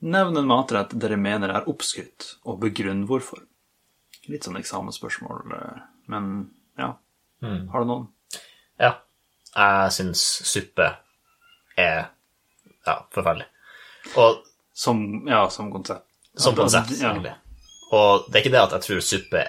Nevn 0.00 0.40
en 0.40 0.48
matrett 0.48 0.96
dere 0.96 1.20
mener 1.20 1.52
er 1.52 1.68
oppskrytt, 1.68 2.38
og 2.48 2.62
begrunn 2.64 3.04
hvorfor. 3.08 3.44
Litt 4.32 4.48
sånn 4.48 4.56
eksamensspørsmål, 4.56 5.52
men 6.08 6.30
ja. 6.80 6.94
Har 7.44 7.84
du 7.84 7.90
noen? 7.92 8.08
Ja. 8.80 8.94
Jeg 9.52 9.92
syns 9.92 10.22
suppe 10.48 10.88
er 11.76 12.08
ja, 12.86 12.96
forferdelig. 13.12 13.50
Og 14.16 14.46
Som, 14.80 15.28
ja, 15.28 15.42
som 15.52 15.68
konsept. 15.68 16.09
Som 16.36 16.54
konsept, 16.56 16.90
Ja. 17.00 17.12
egentlig. 17.14 17.34
Og 17.92 18.26
det 18.30 18.36
er 18.36 18.44
ikke 18.44 18.52
det 18.54 18.62
at 18.62 18.70
jeg 18.76 18.82
tror 18.86 19.00
suppe 19.02 19.46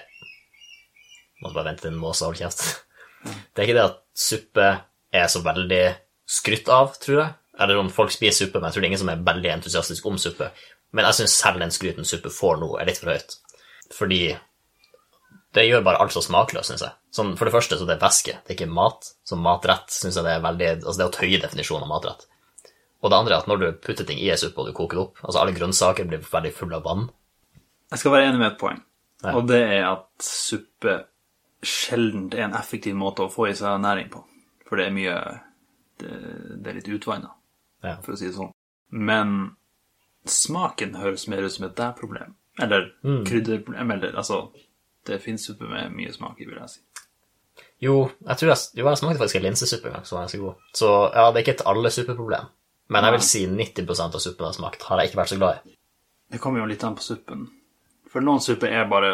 Måtte 1.42 1.54
bare 1.54 1.64
vente 1.72 1.82
til 1.82 1.90
en 1.92 1.98
måse 1.98 2.22
holder 2.22 2.38
kjeft. 2.44 2.60
Det 3.24 3.58
er 3.58 3.66
ikke 3.66 3.74
det 3.74 3.84
at 3.90 3.96
suppe 4.14 4.66
er 5.12 5.26
så 5.26 5.40
veldig 5.42 5.96
skrytt 6.30 6.68
av, 6.70 6.92
tror 7.02 7.18
jeg. 7.18 7.34
Eller 7.58 7.78
om 7.80 7.90
folk 7.90 8.12
spiser 8.14 8.46
suppe, 8.46 8.60
men 8.60 8.68
jeg 8.70 8.74
tror 8.76 8.80
det 8.80 8.86
er 8.86 8.90
ingen 8.92 9.02
som 9.02 9.10
er 9.10 9.24
veldig 9.26 9.50
entusiastisk 9.56 10.06
om 10.06 10.18
suppe. 10.22 10.52
Men 10.92 11.04
jeg 11.08 11.14
syns 11.18 11.34
selv 11.42 11.58
den 11.58 11.70
skryten 11.74 12.06
suppe 12.06 12.30
får 12.30 12.60
nå, 12.62 12.68
er 12.78 12.86
litt 12.86 12.98
for 13.02 13.10
høyt. 13.10 13.36
Fordi 13.92 14.20
det 15.52 15.66
gjør 15.66 15.82
bare 15.84 16.00
alt 16.00 16.14
så 16.14 16.22
smakløst, 16.24 16.70
syns 16.70 16.84
jeg. 16.86 16.94
Sånn, 17.12 17.34
for 17.36 17.44
det 17.44 17.52
første 17.52 17.76
så 17.76 17.84
det 17.90 17.98
er 17.98 18.06
væske, 18.06 18.38
det 18.46 18.54
er 18.54 18.56
ikke 18.60 18.70
mat. 18.72 19.10
Som 19.28 19.42
matrett 19.44 19.90
syns 19.92 20.16
jeg 20.16 20.24
det 20.24 20.36
er 20.38 20.46
veldig 20.46 20.70
Altså 20.78 20.96
det 20.98 21.04
er 21.04 21.10
å 21.10 21.16
tøye 21.18 21.42
definisjonen 21.42 21.84
av 21.88 21.92
matrett. 21.92 22.26
Og 23.02 23.10
det 23.10 23.18
andre 23.18 23.34
er 23.34 23.38
at 23.42 23.48
når 23.50 23.58
du 23.58 23.66
putter 23.82 24.06
ting 24.06 24.18
i 24.22 24.28
en 24.30 24.38
suppe 24.38 24.58
og 24.62 24.66
du 24.68 24.72
koker 24.72 24.96
det 24.98 25.02
opp, 25.06 25.16
altså 25.24 25.40
alle 25.42 25.54
grønnsaker 25.56 26.06
blir 26.08 26.22
veldig 26.22 26.52
fulle 26.54 26.76
av 26.78 26.84
vann. 26.86 27.08
Jeg 27.90 27.98
skal 27.98 28.12
være 28.14 28.28
enig 28.30 28.38
med 28.38 28.52
et 28.52 28.58
poeng, 28.60 28.82
Ja. 29.24 29.32
og 29.36 29.46
det 29.48 29.60
er 29.62 29.84
at 29.92 30.06
suppe 30.22 31.04
sjelden 31.62 32.28
er 32.34 32.44
en 32.48 32.54
effektiv 32.58 32.94
måte 32.98 33.22
å 33.22 33.30
få 33.30 33.48
i 33.50 33.54
seg 33.54 33.80
næring 33.82 34.08
på. 34.10 34.22
For 34.68 34.76
det 34.76 34.86
er 34.86 34.94
mye 34.96 35.40
Det, 36.02 36.08
det 36.62 36.66
er 36.70 36.74
litt 36.74 36.88
utvanna, 36.88 37.28
Ja. 37.84 37.96
for 38.02 38.12
å 38.12 38.16
si 38.18 38.26
det 38.26 38.34
sånn. 38.34 38.50
Men 38.90 39.56
smaken 40.26 40.94
høres 40.96 41.28
mer 41.28 41.42
ut 41.44 41.52
som 41.52 41.66
et 41.66 41.76
deg-problem. 41.76 42.34
Eller 42.60 42.88
krydderproblem. 43.02 43.90
Eller 43.92 44.12
altså 44.16 44.50
Det 45.04 45.20
finnes 45.22 45.44
suppe 45.46 45.68
med 45.68 45.92
mye 45.92 46.12
smak 46.12 46.40
i, 46.40 46.44
vil 46.46 46.58
jeg 46.58 46.68
si. 46.70 46.80
Jo, 47.82 48.10
jeg 48.26 48.36
tror 48.38 48.48
jeg, 48.52 48.58
jo, 48.78 48.84
jeg 48.88 48.98
smakte 48.98 49.18
faktisk 49.18 49.36
en 49.36 49.42
linsesuppe 49.42 49.86
en 49.86 49.92
gang 49.96 50.04
som 50.06 50.16
var 50.18 50.26
ganske 50.26 50.40
god. 50.40 50.54
Så 50.74 50.90
ja, 51.14 51.24
det 51.32 51.38
er 51.40 51.42
ikke 51.44 51.54
et 51.60 51.66
alle 51.66 51.90
suppeproblem. 51.90 52.46
Men 52.92 53.06
jeg 53.06 53.14
vil 53.16 53.24
si 53.26 53.42
90 53.48 54.00
av 54.04 54.18
suppen 54.20 54.44
jeg 54.44 54.50
har 54.50 54.58
smakt, 54.58 54.86
har 54.88 55.00
jeg 55.00 55.10
ikke 55.10 55.20
vært 55.22 55.32
så 55.32 55.38
glad 55.40 55.66
i. 55.66 55.76
Det 56.32 56.40
kommer 56.40 56.62
jo 56.62 56.68
litt 56.70 56.84
an 56.84 56.96
på 56.98 57.04
suppen. 57.04 57.46
For 58.12 58.24
noen 58.24 58.42
supper 58.44 58.72
er 58.72 58.88
bare 58.90 59.12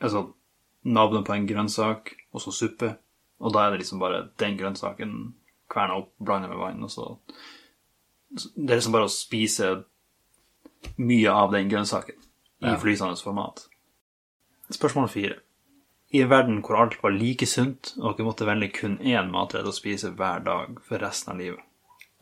altså, 0.00 0.26
navnet 0.84 1.26
på 1.26 1.34
en 1.34 1.48
grønnsak, 1.48 2.14
og 2.32 2.42
så 2.44 2.52
suppe. 2.52 2.94
Og 3.44 3.52
da 3.52 3.64
er 3.66 3.74
det 3.74 3.82
liksom 3.82 4.00
bare 4.00 4.28
den 4.40 4.56
grønnsaken 4.60 5.16
kverna 5.72 5.98
opp, 6.00 6.12
blanda 6.20 6.48
med 6.48 6.60
vann, 6.60 6.82
og 6.84 6.92
så 6.92 7.10
så 8.36 8.48
Det 8.56 8.70
er 8.72 8.80
liksom 8.80 8.94
bare 8.96 9.06
å 9.06 9.12
spise 9.14 9.66
mye 10.98 11.30
av 11.30 11.52
den 11.52 11.68
grønnsaken 11.70 12.16
i 12.18 12.66
Ja. 12.66 12.76
flytende 12.76 13.16
format. 13.22 13.68
Spørsmål 14.70 15.08
fire. 15.08 15.36
I 16.12 16.22
en 16.22 16.28
verden 16.30 16.62
hvor 16.62 16.80
alt 16.80 17.02
var 17.02 17.10
like 17.10 17.46
sunt, 17.46 17.94
og 17.98 18.16
dere 18.16 18.26
måtte 18.26 18.46
velge 18.46 18.72
kun 18.72 18.98
én 18.98 19.30
matrett 19.30 19.66
å 19.66 19.72
spise 19.72 20.10
hver 20.10 20.44
dag 20.44 20.80
for 20.82 20.98
resten 20.98 21.32
av 21.32 21.38
livet, 21.38 21.60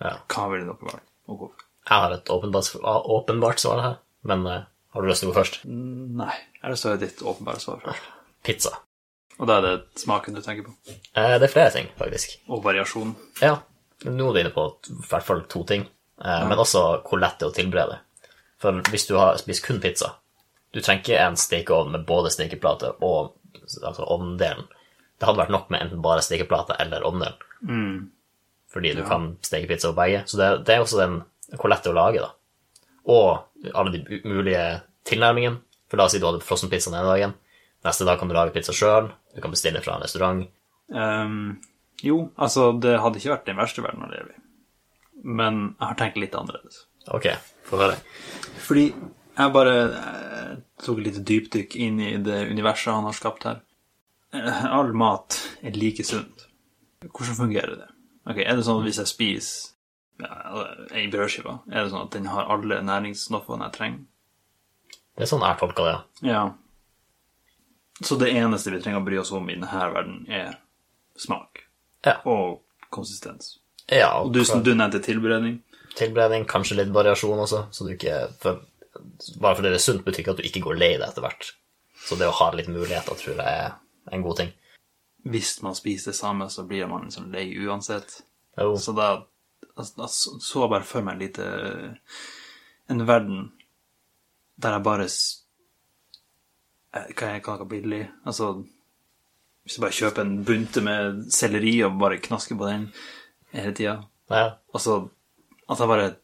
Ja. 0.02 0.16
hva 0.34 0.48
vil 0.52 0.64
dere 0.66 0.88
valgt, 0.88 1.08
og 1.30 1.38
hvorfor? 1.38 1.66
Jeg 1.82 2.04
har 2.04 2.14
et 2.14 2.30
åpenbart, 2.30 2.70
åpenbart 3.16 3.62
svar 3.62 3.82
her, 3.82 3.94
men 4.30 4.46
uh, 4.46 4.62
har 4.94 5.02
du 5.02 5.08
lyst 5.08 5.24
til 5.24 5.30
å 5.30 5.32
gå 5.32 5.38
først? 5.40 5.60
Nei. 5.66 6.34
Eller 6.62 6.78
så 6.78 6.92
er 6.92 6.98
det 6.98 7.08
ditt 7.08 7.22
åpenbare 7.26 7.62
svar 7.62 7.80
først. 7.82 8.08
Pizza. 8.46 8.76
Og 9.40 9.48
da 9.48 9.58
er 9.58 9.66
det 9.66 10.02
smaken 10.02 10.36
du 10.36 10.42
tenker 10.44 10.66
på. 10.68 10.74
Eh, 10.90 11.36
det 11.40 11.48
er 11.48 11.52
flere 11.52 11.72
ting, 11.74 11.88
faktisk. 11.98 12.36
Og 12.52 12.62
variasjon. 12.62 13.14
Ja, 13.42 13.56
nå 14.06 14.28
er 14.28 14.36
du 14.36 14.40
inne 14.42 14.54
på 14.54 14.66
i 14.90 14.98
hvert 15.08 15.26
fall 15.26 15.42
to 15.50 15.64
ting, 15.66 15.86
eh, 16.22 16.42
men 16.46 16.60
også 16.60 16.84
hvor 17.06 17.22
lett 17.22 17.40
det 17.40 17.48
er 17.48 17.54
å 17.54 17.56
tilberede. 17.56 17.98
For 18.62 18.78
hvis 18.92 19.08
du 19.08 19.16
har 19.18 19.40
spist 19.40 19.64
kun 19.66 19.80
pizza, 19.82 20.12
du 20.72 20.80
trenger 20.80 21.02
ikke 21.02 21.22
en 21.24 21.38
stekeovn 21.40 21.90
med 21.96 22.06
både 22.08 22.30
stekeplate 22.32 22.94
og 23.02 23.34
altså 23.82 24.06
ovndelen. 24.06 24.68
Det 25.18 25.28
hadde 25.28 25.42
vært 25.42 25.54
nok 25.54 25.72
med 25.72 25.84
enten 25.86 26.02
bare 26.04 26.22
stekeplate 26.24 26.76
eller 26.82 27.04
ovndelen. 27.06 27.48
Fordi 28.72 28.94
du 28.96 29.02
kan 29.04 29.34
steke 29.44 29.68
pizza 29.68 29.90
på 29.92 29.98
begge. 30.00 30.22
Så 30.26 30.38
det, 30.40 30.48
det 30.66 30.74
er 30.74 30.84
også 30.84 31.00
den 31.00 31.20
hvor 31.60 31.68
lett 31.68 31.84
det 31.84 31.90
er 31.90 31.96
å 31.96 31.98
lage, 31.98 32.22
da. 32.22 32.30
Og 33.12 33.74
alle 33.76 33.92
de 33.92 34.20
mulige 34.24 34.62
tilnærmingene. 35.08 35.60
For 35.90 36.00
la 36.00 36.06
oss 36.08 36.14
si 36.16 36.20
du 36.22 36.24
hadde 36.24 36.40
frossenpizza 36.44 36.88
den 36.88 37.02
ene 37.02 37.10
dagen. 37.10 37.34
Neste 37.84 38.06
dag 38.08 38.20
kan 38.20 38.30
du 38.30 38.36
lage 38.36 38.54
pizza 38.54 38.72
sjøl. 38.72 39.10
Du 39.34 39.42
kan 39.44 39.52
bestille 39.52 39.82
fra 39.84 39.98
en 39.98 40.06
restaurant. 40.06 40.46
Um, 40.88 41.58
jo, 42.00 42.30
altså, 42.40 42.70
det 42.80 42.96
hadde 43.02 43.20
ikke 43.20 43.34
vært 43.34 43.50
den 43.50 43.60
verste 43.60 43.84
verden 43.84 44.06
å 44.06 44.12
leve 44.12 44.32
i. 44.32 44.40
Men 45.22 45.60
jeg 45.76 45.84
har 45.84 45.98
tenkt 46.00 46.20
litt 46.22 46.38
annerledes. 46.38 46.86
Ok, 47.12 47.28
få 47.68 47.80
høre. 47.82 47.98
Fordi 48.64 48.86
jeg 48.92 49.54
bare 49.54 49.76
jeg 49.82 50.56
tok 50.84 50.98
et 51.00 51.06
lite 51.06 51.24
dypdykk 51.28 51.76
inn 51.84 52.00
i 52.02 52.12
det 52.24 52.40
universet 52.50 52.92
han 52.92 53.06
har 53.08 53.16
skapt 53.16 53.46
her. 53.48 53.60
Eh, 54.34 54.64
All 54.72 54.92
mat 54.96 55.38
er 55.62 55.76
like 55.76 56.04
sunt. 56.06 56.46
Hvordan 57.04 57.38
fungerer 57.38 57.76
det? 57.80 57.88
Ok, 58.26 58.38
Er 58.38 58.56
det 58.56 58.64
sånn 58.66 58.80
at 58.80 58.86
hvis 58.86 58.98
jeg 59.02 59.10
spiser 59.10 59.70
ja, 60.22 60.64
ei 60.94 61.08
brødskive, 61.10 61.56
er 61.72 61.82
det 61.84 61.90
sånn 61.90 62.04
at 62.06 62.12
den 62.14 62.26
har 62.30 62.50
alle 62.54 62.78
næringsstoffene 62.86 63.64
jeg 63.66 63.74
trenger? 63.78 64.02
Det 65.16 65.24
er 65.26 65.30
sånn 65.32 65.42
jeg 65.44 65.58
tolker 65.60 65.88
det, 65.88 65.94
ja. 65.94 66.02
Ja. 66.32 66.42
Så 68.02 68.16
det 68.18 68.30
eneste 68.34 68.70
vi 68.72 68.80
trenger 68.82 69.02
å 69.02 69.06
bry 69.06 69.18
oss 69.20 69.32
om 69.34 69.48
i 69.50 69.54
denne 69.56 69.88
verden, 69.94 70.22
er 70.30 70.54
smak 71.18 71.64
Ja. 72.06 72.16
og 72.24 72.60
konsistens. 72.90 73.58
Ja, 73.90 74.20
Og 74.22 74.32
du, 74.32 74.42
du 74.44 74.74
nevnte 74.74 75.02
tilberedning. 75.02 75.60
tilberedning, 75.98 76.46
kanskje 76.46 76.76
litt 76.78 76.92
variasjon 76.94 77.38
også, 77.42 77.66
så 77.72 77.84
du 77.86 77.92
ikke 77.96 78.30
for, 78.40 78.62
Bare 79.40 79.56
fordi 79.56 79.70
det 79.72 79.78
er 79.80 79.84
sunt, 79.86 80.04
betyr 80.04 80.20
ikke 80.22 80.30
at 80.34 80.36
du 80.40 80.42
ikke 80.46 80.60
går 80.62 80.76
lei 80.78 80.90
deg 80.98 81.06
etter 81.08 81.22
hvert. 81.24 81.52
Så 82.04 82.16
det 82.18 82.26
å 82.28 82.34
ha 82.36 82.50
litt 82.52 82.68
muligheter 82.68 83.16
tror 83.16 83.36
jeg 83.38 83.46
er 83.46 83.72
en 84.12 84.22
god 84.22 84.36
ting. 84.36 84.50
Hvis 85.22 85.62
man 85.62 85.76
spiser 85.78 86.10
det 86.10 86.18
samme, 86.18 86.48
så 86.50 86.64
blir 86.66 86.86
man 86.90 87.06
liksom 87.06 87.30
lei 87.32 87.46
uansett. 87.58 88.22
Jo, 88.58 88.76
Så 88.76 88.92
da, 88.92 89.24
altså, 89.76 90.00
da 90.00 90.08
så 90.10 90.64
jeg 90.64 90.72
bare 90.74 90.84
for 90.86 91.06
meg 91.06 91.14
en 91.14 91.22
lite 91.22 91.44
En 92.90 93.06
verden 93.08 93.46
der 94.60 94.76
jeg 94.76 94.84
bare 94.84 95.06
kan 96.92 97.00
eh, 97.00 97.14
Hva 97.16 97.30
jeg 97.32 97.44
kaller 97.46 97.70
billig? 97.70 98.02
Altså 98.26 98.50
Hvis 99.62 99.78
jeg 99.78 99.84
bare 99.86 99.96
kjøper 99.96 100.26
en 100.26 100.44
bunte 100.44 100.82
med 100.84 101.24
selleri 101.32 101.78
og 101.86 101.96
bare 102.02 102.20
knasker 102.20 102.58
på 102.58 102.68
den 102.68 102.90
hele 103.54 103.72
tida 103.72 103.96
ja, 104.28 104.58
Altså 104.74 105.08
at 105.70 105.80
jeg 105.80 105.88
bare 105.88 106.14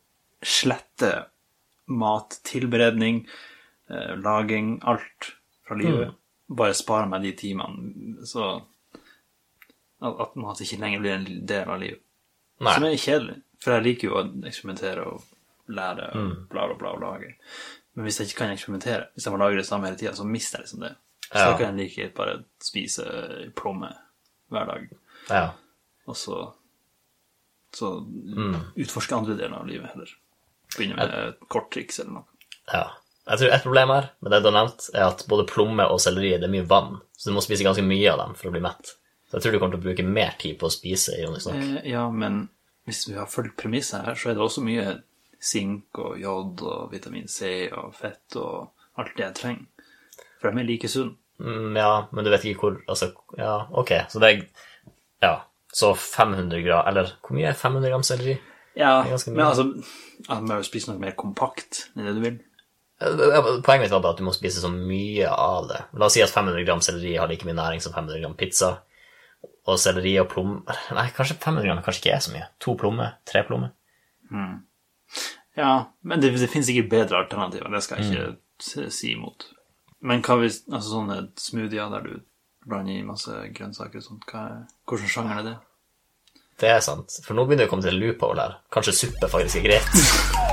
sletter 0.45 1.29
mat, 1.89 2.41
tilberedning, 2.45 3.23
eh, 3.89 4.17
laging, 4.21 4.79
alt 4.83 5.31
fra 5.67 5.77
livet. 5.79 6.15
Bare 6.49 6.75
sparer 6.77 7.09
meg 7.09 7.23
de 7.25 7.33
timene, 7.33 8.27
så 8.29 8.59
at, 10.01 10.21
at 10.25 10.37
mat 10.39 10.61
ikke 10.65 10.79
lenger 10.83 11.03
blir 11.03 11.17
en 11.17 11.27
del 11.49 11.71
av 11.71 11.81
livet. 11.83 12.03
Nei. 12.61 12.75
Som 12.75 12.87
er 12.89 12.97
kjedelig, 12.99 13.37
for 13.63 13.77
jeg 13.77 13.85
liker 13.87 14.09
jo 14.09 14.17
å 14.19 14.23
eksperimentere 14.51 15.05
og 15.07 15.27
lære 15.71 16.09
og 16.19 16.33
bla, 16.51 16.65
bla, 16.71 16.77
bla 16.81 16.93
og 16.97 17.03
lage. 17.05 17.35
Men 17.95 18.07
hvis 18.07 18.19
jeg 18.21 18.31
ikke 18.31 18.41
kan 18.45 18.55
eksperimentere, 18.55 19.09
hvis 19.15 19.27
jeg 19.29 19.35
må 19.35 19.41
lage 19.43 19.59
det 19.61 19.67
samme 19.69 19.87
hele 19.91 19.99
tida, 20.01 20.15
så 20.19 20.27
mister 20.27 20.59
jeg 20.59 20.67
liksom 20.69 20.85
det. 20.87 20.95
Så 21.29 21.39
Ja. 21.39 21.51
da 21.51 21.57
kan 21.59 21.67
jeg 21.67 21.77
like 21.85 22.01
gjerne 22.01 22.17
bare 22.17 22.37
spise 22.65 23.05
plomme 23.59 23.91
hver 24.49 24.65
dag 24.71 24.85
ja. 25.29 25.43
og 26.09 26.17
så, 26.17 26.39
så 27.77 27.91
utforske 28.81 29.13
andre 29.19 29.35
deler 29.37 29.59
av 29.59 29.67
livet 29.69 29.91
heller. 29.93 30.15
Begynne 30.77 30.97
med 30.97 31.13
jeg... 31.13 31.35
korttriks 31.53 32.01
eller 32.01 32.21
noe. 32.21 32.27
ja. 32.73 32.87
Jeg 33.29 33.43
tror 33.43 33.51
et 33.53 33.65
problem 33.67 33.91
her 33.93 34.07
med 34.25 34.33
det 34.33 34.39
du 34.41 34.47
har 34.49 34.55
nevnt, 34.57 34.87
er 34.97 35.03
at 35.05 35.23
både 35.29 35.45
plomme 35.51 35.85
og 35.93 35.99
selleri 36.01 36.31
det 36.41 36.47
er 36.47 36.53
mye 36.55 36.65
vann, 36.65 36.95
så 37.13 37.29
du 37.29 37.35
må 37.37 37.43
spise 37.45 37.67
ganske 37.67 37.85
mye 37.85 38.09
av 38.09 38.23
dem 38.23 38.31
for 38.39 38.49
å 38.49 38.53
bli 38.55 38.63
mett. 38.65 38.95
Så 39.29 39.37
jeg 39.37 39.45
tror 39.45 39.53
du 39.53 39.59
kommer 39.61 39.77
til 39.77 39.83
å 39.83 39.87
bruke 39.89 40.07
mer 40.09 40.37
tid 40.41 40.57
på 40.61 40.69
å 40.69 40.73
spise, 40.73 41.19
ironisk 41.21 41.51
nok. 41.51 41.61
Eh, 41.61 41.91
ja, 41.93 42.07
men 42.11 42.47
hvis 42.89 43.05
vi 43.11 43.19
har 43.19 43.29
fulgt 43.29 43.59
premisset 43.61 44.07
her, 44.07 44.17
så 44.17 44.31
er 44.31 44.39
det 44.39 44.45
også 44.45 44.65
mye 44.65 44.87
sink 45.39 46.01
og 46.01 46.17
jod 46.19 46.63
og 46.67 46.93
vitamin 46.95 47.29
C 47.31 47.69
og 47.69 47.93
fett 47.97 48.39
og 48.41 48.71
alt 48.99 49.13
det 49.19 49.27
jeg 49.27 49.37
trenger. 49.39 49.89
For 50.41 50.51
de 50.51 50.63
er 50.63 50.69
like 50.71 50.91
sunne. 50.91 51.19
Mm, 51.39 51.77
ja, 51.79 51.93
men 52.11 52.27
du 52.27 52.33
vet 52.33 52.49
ikke 52.49 52.65
hvor 52.65 52.79
Altså, 52.91 53.13
ja, 53.39 53.69
ok, 53.71 53.93
så 54.11 54.19
det 54.19 54.31
er 54.33 54.41
Ja, 55.23 55.35
så 55.71 55.93
500 55.95 56.65
gram 56.65 56.83
Eller 56.91 57.13
hvor 57.23 57.37
mye 57.37 57.53
er 57.53 57.55
500 57.55 57.93
gram 57.93 58.03
selleri? 58.03 58.35
Ja, 58.75 59.05
men 59.07 59.45
altså 59.45 59.69
man 60.27 60.49
må 60.49 60.57
jo 60.59 60.67
spise 60.67 60.91
noe 60.91 60.99
mer 60.99 61.15
kompakt 61.19 61.85
enn 61.95 62.09
det 62.09 62.17
du 62.17 62.25
vil. 62.25 62.41
Poenget 62.99 63.85
mitt 63.85 63.95
var 63.95 64.03
bare 64.03 64.17
at 64.17 64.19
du 64.19 64.27
må 64.27 64.35
spise 64.35 64.63
så 64.63 64.71
mye 64.71 65.31
av 65.31 65.69
det. 65.71 65.79
La 65.99 66.09
oss 66.09 66.17
si 66.19 66.23
at 66.25 66.35
500 66.35 66.67
gram 66.67 66.83
selleri 66.83 67.15
har 67.19 67.31
like 67.31 67.47
mye 67.47 67.59
næring 67.59 67.83
som 67.83 67.95
500 67.95 68.19
gram 68.23 68.35
pizza. 68.39 68.73
Og 69.69 69.77
selleri 69.81 70.15
og 70.23 70.31
plommer 70.33 70.81
Nei, 70.97 71.09
kanskje 71.17 71.37
500 71.37 71.67
gram 71.67 71.83
kanskje 71.85 72.05
ikke 72.05 72.17
er 72.17 72.25
så 72.25 72.33
mye. 72.35 72.49
To 72.65 72.75
plommer, 72.81 73.19
Tre 73.29 73.45
plomme? 73.47 73.71
Ja, 75.59 75.73
men 76.07 76.23
det, 76.23 76.35
det 76.41 76.51
finnes 76.53 76.71
ikke 76.73 76.89
bedre 76.93 77.23
alternativer, 77.25 77.71
det 77.73 77.83
skal 77.85 78.03
jeg 78.03 78.11
ikke 78.13 78.27
mm. 78.87 78.91
si 78.95 79.13
imot. 79.17 79.49
Men 80.05 80.23
hva 80.23 80.39
hvis 80.39 80.61
Altså 80.69 80.93
sånne 80.93 81.23
smoothier 81.41 81.91
der 81.95 82.05
du 82.05 82.13
blander 82.69 82.99
i 82.99 83.07
masse 83.07 83.33
grønnsaker 83.57 84.03
og 84.03 84.05
sånt, 84.05 84.29
hva 84.29 84.45
er, 84.51 84.61
hvordan 84.89 85.15
sjanger 85.15 85.41
er 85.41 85.49
det? 85.49 85.57
Det 86.59 86.71
er 86.75 86.83
sant. 86.85 87.21
For 87.25 87.39
nå 87.39 87.47
begynner 87.47 87.67
vi 87.67 87.71
å 87.71 87.73
komme 87.73 87.87
til 87.87 87.95
en 87.95 88.03
loophole 88.03 88.45
her. 88.45 88.61
Kanskje 88.75 88.97
suppe 89.05 89.31
faktisk 89.31 89.63
er 89.63 89.69
greit. 89.71 90.47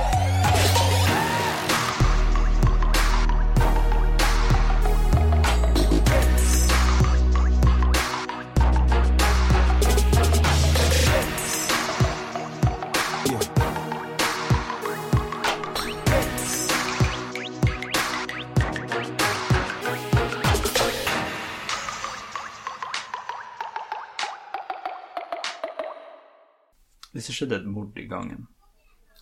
skjedde 27.36 27.60
et 27.60 27.68
mord 27.70 27.98
i 28.00 28.06
gangen, 28.10 28.46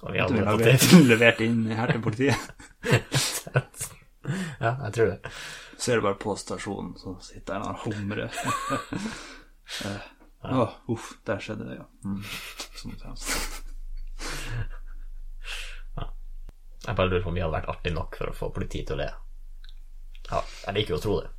Og 0.04 0.12
vi 0.14 0.20
hadde 0.20 0.40
levert, 0.44 0.86
levert 1.08 1.40
inn 1.44 1.64
her 1.74 1.92
til 1.92 2.02
politiet, 2.04 2.38
Ja, 4.24 4.70
jeg 4.86 4.92
tror 4.96 5.10
det. 5.10 5.32
så 5.76 5.92
er 5.92 5.98
det 6.00 6.04
bare 6.06 6.16
på 6.22 6.32
stasjonen, 6.40 6.94
så 6.96 7.12
sitter 7.20 7.60
han 7.60 7.74
og 7.74 7.82
humrer. 7.84 8.32
Å, 10.44 10.54
Å, 10.60 10.64
uff, 10.92 11.10
der 11.28 11.40
skjedde 11.44 11.66
det, 11.68 11.76
ja. 11.78 11.84
Mm. 12.04 12.22
Sånn. 12.80 12.96
Jeg 16.84 16.96
bare 16.98 17.08
lurer 17.08 17.22
på 17.24 17.30
om 17.30 17.36
vi 17.36 17.40
hadde 17.40 17.54
vært 17.56 17.70
artig 17.72 17.92
nok 17.96 18.16
for 18.18 18.28
å 18.28 18.36
få 18.36 18.50
politiet 18.52 18.90
til 18.90 18.98
å 18.98 19.00
le. 19.00 19.06
Ja, 20.28 20.40
jeg 20.66 20.74
liker 20.76 20.94
jo 20.94 20.98
å 20.98 21.04
tro 21.04 21.14
det. 21.22 21.30